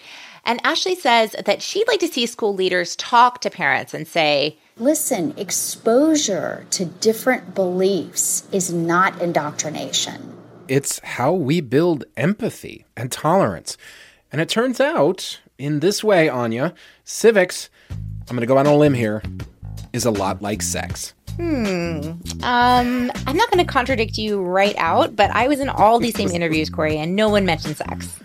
And 0.44 0.60
Ashley 0.64 0.94
says 0.94 1.34
that 1.44 1.60
she'd 1.60 1.88
like 1.88 2.00
to 2.00 2.08
see 2.08 2.26
school 2.26 2.54
leaders 2.54 2.96
talk 2.96 3.40
to 3.42 3.50
parents 3.50 3.92
and 3.92 4.08
say, 4.08 4.58
Listen, 4.76 5.34
exposure 5.36 6.66
to 6.70 6.86
different 6.86 7.54
beliefs 7.54 8.48
is 8.50 8.72
not 8.72 9.20
indoctrination. 9.20 10.34
It's 10.68 11.00
how 11.00 11.32
we 11.32 11.60
build 11.60 12.04
empathy 12.16 12.86
and 12.96 13.12
tolerance. 13.12 13.76
And 14.32 14.40
it 14.40 14.48
turns 14.48 14.80
out, 14.80 15.40
in 15.60 15.80
this 15.80 16.02
way, 16.02 16.28
Anya, 16.28 16.74
civics, 17.04 17.68
I'm 17.90 18.36
going 18.36 18.40
to 18.40 18.46
go 18.46 18.56
out 18.56 18.66
on 18.66 18.72
a 18.72 18.76
limb 18.76 18.94
here, 18.94 19.22
is 19.92 20.06
a 20.06 20.10
lot 20.10 20.40
like 20.40 20.62
sex. 20.62 21.12
Hmm. 21.36 22.12
Um, 22.42 23.12
I'm 23.26 23.36
not 23.36 23.50
going 23.50 23.64
to 23.64 23.70
contradict 23.70 24.18
you 24.18 24.42
right 24.42 24.74
out, 24.78 25.14
but 25.14 25.30
I 25.30 25.48
was 25.48 25.60
in 25.60 25.68
all 25.68 25.98
these 26.00 26.16
same 26.16 26.30
interviews, 26.30 26.70
Corey, 26.70 26.96
and 26.96 27.14
no 27.14 27.28
one 27.28 27.44
mentioned 27.44 27.76
sex. 27.76 28.18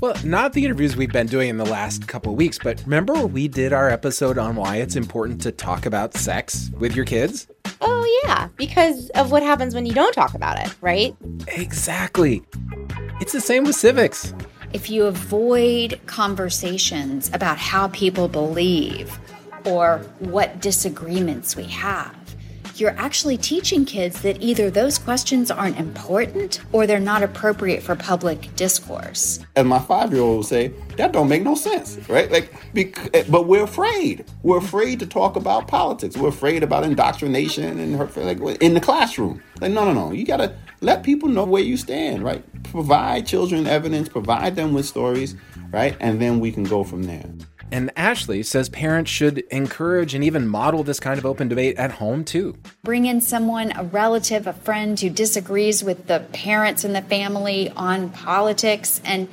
Well, 0.00 0.14
not 0.24 0.52
the 0.52 0.64
interviews 0.64 0.96
we've 0.96 1.12
been 1.12 1.26
doing 1.26 1.48
in 1.48 1.56
the 1.56 1.66
last 1.66 2.06
couple 2.06 2.34
weeks, 2.34 2.58
but 2.62 2.82
remember 2.84 3.26
we 3.26 3.48
did 3.48 3.72
our 3.72 3.90
episode 3.90 4.38
on 4.38 4.56
why 4.56 4.76
it's 4.76 4.96
important 4.96 5.42
to 5.42 5.52
talk 5.52 5.86
about 5.86 6.14
sex 6.14 6.70
with 6.78 6.94
your 6.94 7.04
kids? 7.04 7.48
Oh, 7.80 8.20
yeah, 8.24 8.48
because 8.56 9.10
of 9.10 9.30
what 9.30 9.42
happens 9.42 9.74
when 9.74 9.86
you 9.86 9.92
don't 9.92 10.12
talk 10.12 10.34
about 10.34 10.58
it, 10.58 10.74
right? 10.80 11.14
Exactly. 11.48 12.42
It's 13.20 13.32
the 13.32 13.40
same 13.40 13.64
with 13.64 13.76
civics. 13.76 14.32
If 14.72 14.88
you 14.88 15.06
avoid 15.06 15.98
conversations 16.06 17.28
about 17.32 17.58
how 17.58 17.88
people 17.88 18.28
believe 18.28 19.18
or 19.64 19.98
what 20.20 20.60
disagreements 20.60 21.56
we 21.56 21.64
have, 21.64 22.14
you're 22.80 22.96
actually 22.98 23.36
teaching 23.36 23.84
kids 23.84 24.22
that 24.22 24.40
either 24.42 24.70
those 24.70 24.98
questions 24.98 25.50
aren't 25.50 25.78
important 25.78 26.60
or 26.72 26.86
they're 26.86 26.98
not 26.98 27.22
appropriate 27.22 27.82
for 27.82 27.94
public 27.94 28.54
discourse. 28.56 29.40
As 29.56 29.66
my 29.66 29.78
five-year-old 29.78 30.36
will 30.36 30.42
say, 30.42 30.72
that 30.96 31.12
don't 31.12 31.28
make 31.28 31.42
no 31.42 31.54
sense, 31.54 31.98
right? 32.08 32.30
Like, 32.30 32.52
eh, 32.76 33.24
but 33.28 33.46
we're 33.46 33.64
afraid. 33.64 34.24
We're 34.42 34.58
afraid 34.58 34.98
to 35.00 35.06
talk 35.06 35.36
about 35.36 35.68
politics. 35.68 36.16
We're 36.16 36.28
afraid 36.28 36.62
about 36.62 36.84
indoctrination 36.84 37.78
and 37.78 37.96
her, 37.96 38.08
like 38.22 38.40
in 38.62 38.74
the 38.74 38.80
classroom. 38.80 39.42
Like, 39.60 39.72
no, 39.72 39.84
no, 39.84 39.92
no. 39.92 40.12
You 40.12 40.24
gotta 40.24 40.54
let 40.80 41.02
people 41.02 41.28
know 41.28 41.44
where 41.44 41.62
you 41.62 41.76
stand, 41.76 42.22
right? 42.22 42.42
Provide 42.64 43.26
children 43.26 43.66
evidence, 43.66 44.08
provide 44.08 44.56
them 44.56 44.72
with 44.72 44.86
stories, 44.86 45.36
right? 45.70 45.96
And 46.00 46.20
then 46.20 46.40
we 46.40 46.50
can 46.52 46.64
go 46.64 46.84
from 46.84 47.02
there. 47.02 47.26
And 47.72 47.90
Ashley 47.96 48.42
says 48.42 48.68
parents 48.68 49.10
should 49.10 49.38
encourage 49.50 50.14
and 50.14 50.24
even 50.24 50.48
model 50.48 50.82
this 50.82 51.00
kind 51.00 51.18
of 51.18 51.26
open 51.26 51.48
debate 51.48 51.76
at 51.76 51.92
home 51.92 52.24
too. 52.24 52.56
Bring 52.82 53.06
in 53.06 53.20
someone, 53.20 53.72
a 53.76 53.84
relative, 53.84 54.46
a 54.46 54.52
friend 54.52 54.98
who 54.98 55.10
disagrees 55.10 55.84
with 55.84 56.06
the 56.06 56.20
parents 56.32 56.84
and 56.84 56.94
the 56.94 57.02
family 57.02 57.70
on 57.70 58.10
politics 58.10 59.00
and 59.04 59.28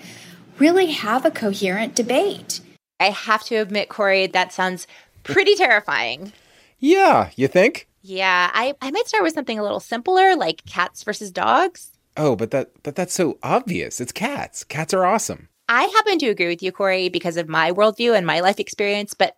really 0.60 0.92
have 0.92 1.26
a 1.26 1.32
coherent 1.32 1.96
debate. 1.96 2.62
I 3.00 3.10
have 3.10 3.44
to 3.46 3.56
admit, 3.56 3.90
Corey, 3.90 4.28
that 4.28 4.54
sounds 4.54 4.88
pretty 5.24 5.56
terrifying. 5.58 6.34
Yeah, 6.80 7.32
you 7.36 7.48
think? 7.48 7.88
Yeah, 8.02 8.52
I, 8.54 8.74
I 8.82 8.92
might 8.92 9.08
start 9.08 9.24
with 9.24 9.34
something 9.34 9.60
a 9.60 9.64
little 9.64 9.80
simpler 9.80 10.36
like 10.36 10.66
cats 10.66 11.04
versus 11.04 11.32
dogs. 11.32 11.92
Oh, 12.16 12.36
but 12.36 12.52
that 12.52 12.72
but 12.82 12.96
that's 12.96 13.14
so 13.14 13.38
obvious. 13.44 14.02
It's 14.02 14.12
cats. 14.12 14.64
Cats 14.64 14.94
are 14.94 15.06
awesome. 15.06 15.50
I 15.70 15.84
happen 15.84 16.20
to 16.20 16.30
agree 16.30 16.48
with 16.48 16.64
you, 16.64 16.72
Corey, 16.72 17.10
because 17.10 17.38
of 17.38 17.50
my 17.50 17.72
worldview 17.72 18.16
and 18.16 18.26
my 18.26 18.40
life 18.40 18.60
experience, 18.60 19.14
but 19.14 19.36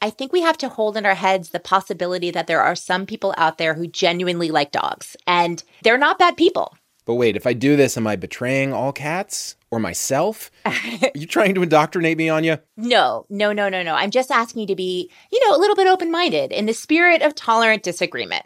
I 0.00 0.10
think 0.10 0.32
we 0.32 0.42
have 0.42 0.58
to 0.58 0.68
hold 0.68 0.96
in 0.96 1.04
our 1.04 1.16
heads 1.16 1.50
the 1.50 1.58
possibility 1.58 2.30
that 2.30 2.46
there 2.46 2.62
are 2.62 2.76
some 2.76 3.06
people 3.06 3.34
out 3.36 3.58
there 3.58 3.74
who 3.74 3.88
genuinely 3.88 4.50
like 4.50 4.70
dogs, 4.70 5.16
and 5.26 5.62
they're 5.82 5.98
not 5.98 6.18
bad 6.18 6.36
people. 6.36 6.76
But 7.04 7.14
wait, 7.14 7.36
if 7.36 7.46
I 7.46 7.54
do 7.54 7.74
this, 7.74 7.96
am 7.96 8.06
I 8.06 8.16
betraying 8.16 8.72
all 8.72 8.92
cats 8.92 9.56
or 9.70 9.80
myself? 9.80 10.50
are 10.64 10.74
you 11.14 11.26
trying 11.26 11.54
to 11.54 11.62
indoctrinate 11.62 12.18
me, 12.18 12.28
Anya? 12.28 12.62
No, 12.76 13.26
no, 13.30 13.52
no, 13.52 13.68
no, 13.68 13.82
no. 13.82 13.94
I'm 13.94 14.10
just 14.10 14.30
asking 14.30 14.60
you 14.60 14.66
to 14.68 14.76
be, 14.76 15.10
you 15.32 15.48
know, 15.48 15.56
a 15.56 15.58
little 15.58 15.74
bit 15.74 15.88
open 15.88 16.10
minded 16.12 16.52
in 16.52 16.66
the 16.66 16.74
spirit 16.74 17.22
of 17.22 17.34
tolerant 17.34 17.82
disagreement. 17.82 18.44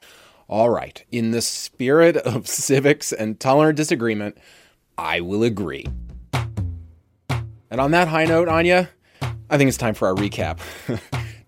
All 0.48 0.70
right. 0.70 1.05
In 1.11 1.33
the 1.33 1.42
spirit 1.42 2.16
of 2.16 2.46
civics 2.46 3.12
and 3.12 3.38
tolerant 3.38 3.77
disagreement, 3.77 4.38
I 4.96 5.20
will 5.20 5.42
agree. 5.42 5.87
And 7.72 7.80
on 7.80 7.92
that 7.92 8.06
high 8.06 8.26
note, 8.26 8.48
Anya, 8.48 8.90
I 9.48 9.56
think 9.56 9.68
it's 9.68 9.78
time 9.78 9.94
for 9.94 10.06
our 10.06 10.14
recap. 10.14 10.58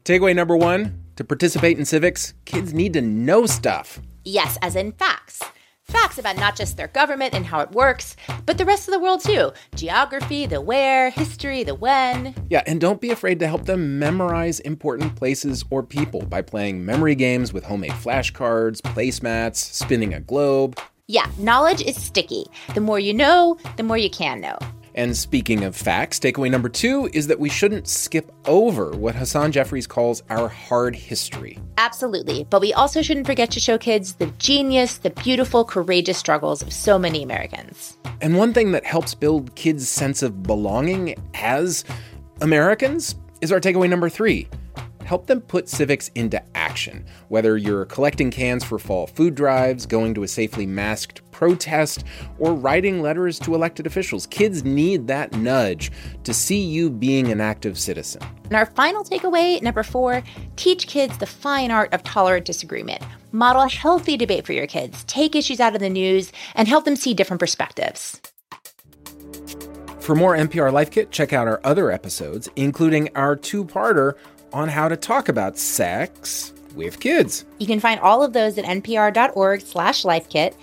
Takeaway 0.06 0.34
number 0.34 0.56
one 0.56 1.04
to 1.16 1.24
participate 1.24 1.78
in 1.78 1.84
civics, 1.84 2.32
kids 2.46 2.72
need 2.72 2.94
to 2.94 3.02
know 3.02 3.44
stuff. 3.44 4.00
Yes, 4.24 4.56
as 4.62 4.74
in 4.74 4.92
facts. 4.92 5.42
Facts 5.82 6.16
about 6.16 6.36
not 6.36 6.56
just 6.56 6.78
their 6.78 6.88
government 6.88 7.34
and 7.34 7.44
how 7.44 7.60
it 7.60 7.72
works, 7.72 8.16
but 8.46 8.56
the 8.56 8.64
rest 8.64 8.88
of 8.88 8.94
the 8.94 9.00
world 9.00 9.22
too. 9.22 9.52
Geography, 9.74 10.46
the 10.46 10.62
where, 10.62 11.10
history, 11.10 11.62
the 11.62 11.74
when. 11.74 12.34
Yeah, 12.48 12.62
and 12.66 12.80
don't 12.80 13.02
be 13.02 13.10
afraid 13.10 13.38
to 13.40 13.46
help 13.46 13.66
them 13.66 13.98
memorize 13.98 14.60
important 14.60 15.16
places 15.16 15.62
or 15.68 15.82
people 15.82 16.22
by 16.22 16.40
playing 16.40 16.86
memory 16.86 17.16
games 17.16 17.52
with 17.52 17.64
homemade 17.64 17.92
flashcards, 17.92 18.80
placemats, 18.80 19.56
spinning 19.56 20.14
a 20.14 20.20
globe. 20.20 20.80
Yeah, 21.06 21.30
knowledge 21.36 21.82
is 21.82 22.02
sticky. 22.02 22.46
The 22.72 22.80
more 22.80 22.98
you 22.98 23.12
know, 23.12 23.58
the 23.76 23.82
more 23.82 23.98
you 23.98 24.08
can 24.08 24.40
know. 24.40 24.56
And 24.94 25.16
speaking 25.16 25.64
of 25.64 25.74
facts, 25.74 26.20
takeaway 26.20 26.50
number 26.50 26.68
two 26.68 27.10
is 27.12 27.26
that 27.26 27.40
we 27.40 27.48
shouldn't 27.48 27.88
skip 27.88 28.30
over 28.46 28.92
what 28.92 29.14
Hasan 29.14 29.50
Jeffries 29.50 29.86
calls 29.86 30.22
our 30.30 30.48
hard 30.48 30.94
history. 30.94 31.58
Absolutely. 31.78 32.44
But 32.44 32.60
we 32.60 32.72
also 32.72 33.02
shouldn't 33.02 33.26
forget 33.26 33.50
to 33.52 33.60
show 33.60 33.76
kids 33.76 34.14
the 34.14 34.26
genius, 34.38 34.98
the 34.98 35.10
beautiful, 35.10 35.64
courageous 35.64 36.18
struggles 36.18 36.62
of 36.62 36.72
so 36.72 36.98
many 36.98 37.22
Americans. 37.22 37.98
And 38.20 38.36
one 38.36 38.52
thing 38.52 38.70
that 38.72 38.84
helps 38.84 39.14
build 39.14 39.54
kids' 39.56 39.88
sense 39.88 40.22
of 40.22 40.42
belonging 40.44 41.16
as 41.34 41.84
Americans 42.40 43.16
is 43.40 43.50
our 43.50 43.60
takeaway 43.60 43.88
number 43.88 44.08
three 44.08 44.48
help 45.04 45.26
them 45.26 45.40
put 45.40 45.68
civics 45.68 46.10
into 46.14 46.42
action. 46.56 47.04
Whether 47.28 47.56
you're 47.56 47.84
collecting 47.84 48.30
cans 48.30 48.64
for 48.64 48.78
fall 48.78 49.06
food 49.06 49.34
drives, 49.34 49.86
going 49.86 50.14
to 50.14 50.22
a 50.22 50.28
safely 50.28 50.66
masked 50.66 51.23
protest, 51.34 52.04
or 52.38 52.54
writing 52.54 53.02
letters 53.02 53.38
to 53.40 53.54
elected 53.54 53.86
officials, 53.86 54.26
kids 54.28 54.64
need 54.64 55.08
that 55.08 55.32
nudge 55.34 55.92
to 56.22 56.32
see 56.32 56.62
you 56.62 56.88
being 56.88 57.30
an 57.30 57.42
active 57.42 57.78
citizen. 57.78 58.22
And 58.44 58.54
our 58.54 58.66
final 58.66 59.04
takeaway, 59.04 59.60
number 59.60 59.82
four, 59.82 60.22
teach 60.56 60.86
kids 60.86 61.18
the 61.18 61.26
fine 61.26 61.70
art 61.70 61.92
of 61.92 62.02
tolerant 62.04 62.46
disagreement. 62.46 63.02
Model 63.32 63.62
a 63.62 63.68
healthy 63.68 64.16
debate 64.16 64.46
for 64.46 64.52
your 64.52 64.66
kids, 64.66 65.04
take 65.04 65.34
issues 65.34 65.60
out 65.60 65.74
of 65.74 65.80
the 65.80 65.90
news, 65.90 66.32
and 66.54 66.68
help 66.68 66.84
them 66.84 66.96
see 66.96 67.12
different 67.12 67.40
perspectives. 67.40 68.20
For 69.98 70.14
more 70.14 70.36
NPR 70.36 70.72
Life 70.72 70.90
Kit, 70.90 71.10
check 71.10 71.32
out 71.32 71.48
our 71.48 71.60
other 71.64 71.90
episodes, 71.90 72.48
including 72.56 73.08
our 73.16 73.34
two 73.34 73.64
parter 73.64 74.14
on 74.52 74.68
how 74.68 74.88
to 74.88 74.96
talk 74.96 75.28
about 75.28 75.58
sex 75.58 76.52
with 76.74 77.00
kids. 77.00 77.44
You 77.58 77.66
can 77.66 77.80
find 77.80 77.98
all 78.00 78.22
of 78.22 78.32
those 78.32 78.58
at 78.58 78.64
npr.org 78.64 79.60
slash 79.62 80.02
lifekit. 80.02 80.54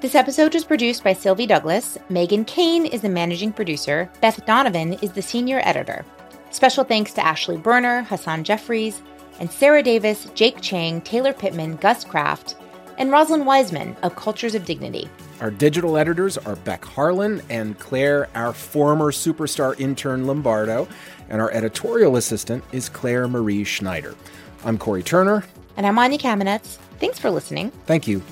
This 0.00 0.14
episode 0.16 0.54
was 0.54 0.64
produced 0.64 1.04
by 1.04 1.12
Sylvie 1.12 1.46
Douglis. 1.46 1.96
Meghan 2.10 2.44
Keane 2.46 2.86
is 2.86 3.02
the 3.02 3.08
managing 3.08 3.52
producer. 3.52 4.10
Beth 4.20 4.44
Donovan 4.46 4.94
is 4.94 5.12
the 5.12 5.22
senior 5.22 5.60
editor. 5.64 6.04
Special 6.50 6.82
thanks 6.84 7.12
to 7.14 7.24
Ashley 7.24 7.56
Berner, 7.56 8.02
Hasan 8.02 8.42
Jeffries, 8.42 9.00
and 9.40 9.50
Sarah 9.50 9.82
Davis, 9.82 10.26
Jake 10.34 10.60
Chang, 10.60 11.00
Taylor 11.00 11.32
Pittman, 11.32 11.76
Gus 11.76 12.04
Kraft, 12.04 12.56
and 12.98 13.10
Rosalind 13.10 13.46
Wiseman 13.46 13.96
of 14.02 14.16
Cultures 14.16 14.54
of 14.54 14.64
Dignity. 14.64 15.08
Our 15.40 15.50
digital 15.50 15.96
editors 15.96 16.38
are 16.38 16.56
Beck 16.56 16.84
Harlan 16.84 17.42
and 17.50 17.78
Claire, 17.78 18.28
our 18.34 18.52
former 18.52 19.10
superstar 19.10 19.78
intern 19.80 20.26
Lombardo, 20.26 20.86
and 21.28 21.40
our 21.40 21.50
editorial 21.50 22.16
assistant 22.16 22.62
is 22.72 22.88
Claire 22.88 23.26
Marie 23.26 23.64
Schneider. 23.64 24.14
I'm 24.64 24.78
Corey 24.78 25.02
Turner. 25.02 25.44
And 25.76 25.86
I'm 25.86 25.98
Anya 25.98 26.18
Kamenetz. 26.18 26.78
Thanks 27.00 27.18
for 27.18 27.30
listening. 27.30 27.72
Thank 27.86 28.06
you. 28.06 28.22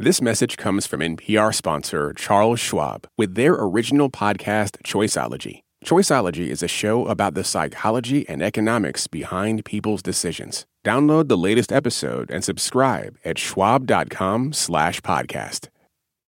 This 0.00 0.22
message 0.22 0.56
comes 0.56 0.86
from 0.86 1.00
NPR 1.00 1.52
sponsor 1.52 2.12
Charles 2.12 2.60
Schwab 2.60 3.08
with 3.16 3.34
their 3.34 3.54
original 3.54 4.08
podcast, 4.08 4.80
Choiceology. 4.84 5.60
Choiceology 5.84 6.48
is 6.48 6.62
a 6.62 6.68
show 6.68 7.06
about 7.06 7.34
the 7.34 7.44
psychology 7.44 8.28
and 8.28 8.42
economics 8.42 9.06
behind 9.06 9.64
people's 9.64 10.02
decisions. 10.02 10.66
Download 10.84 11.28
the 11.28 11.36
latest 11.36 11.72
episode 11.72 12.30
and 12.30 12.44
subscribe 12.44 13.16
at 13.24 13.38
schwab.com 13.38 14.52
slash 14.52 15.00
podcast. 15.02 15.68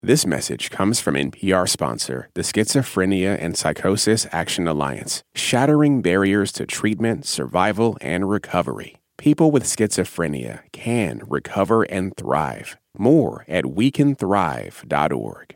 This 0.02 0.26
message 0.26 0.70
comes 0.70 1.00
from 1.00 1.14
NPR 1.14 1.68
sponsor, 1.68 2.28
the 2.34 2.42
Schizophrenia 2.42 3.36
and 3.40 3.56
Psychosis 3.56 4.26
Action 4.30 4.68
Alliance, 4.68 5.22
shattering 5.34 6.02
barriers 6.02 6.52
to 6.52 6.66
treatment, 6.66 7.26
survival, 7.26 7.96
and 8.00 8.28
recovery. 8.28 8.96
People 9.18 9.50
with 9.50 9.64
schizophrenia 9.64 10.60
can 10.72 11.22
recover 11.26 11.82
and 11.84 12.16
thrive. 12.16 12.76
More 12.98 13.44
at 13.48 13.64
wecanthrive.org. 13.64 15.55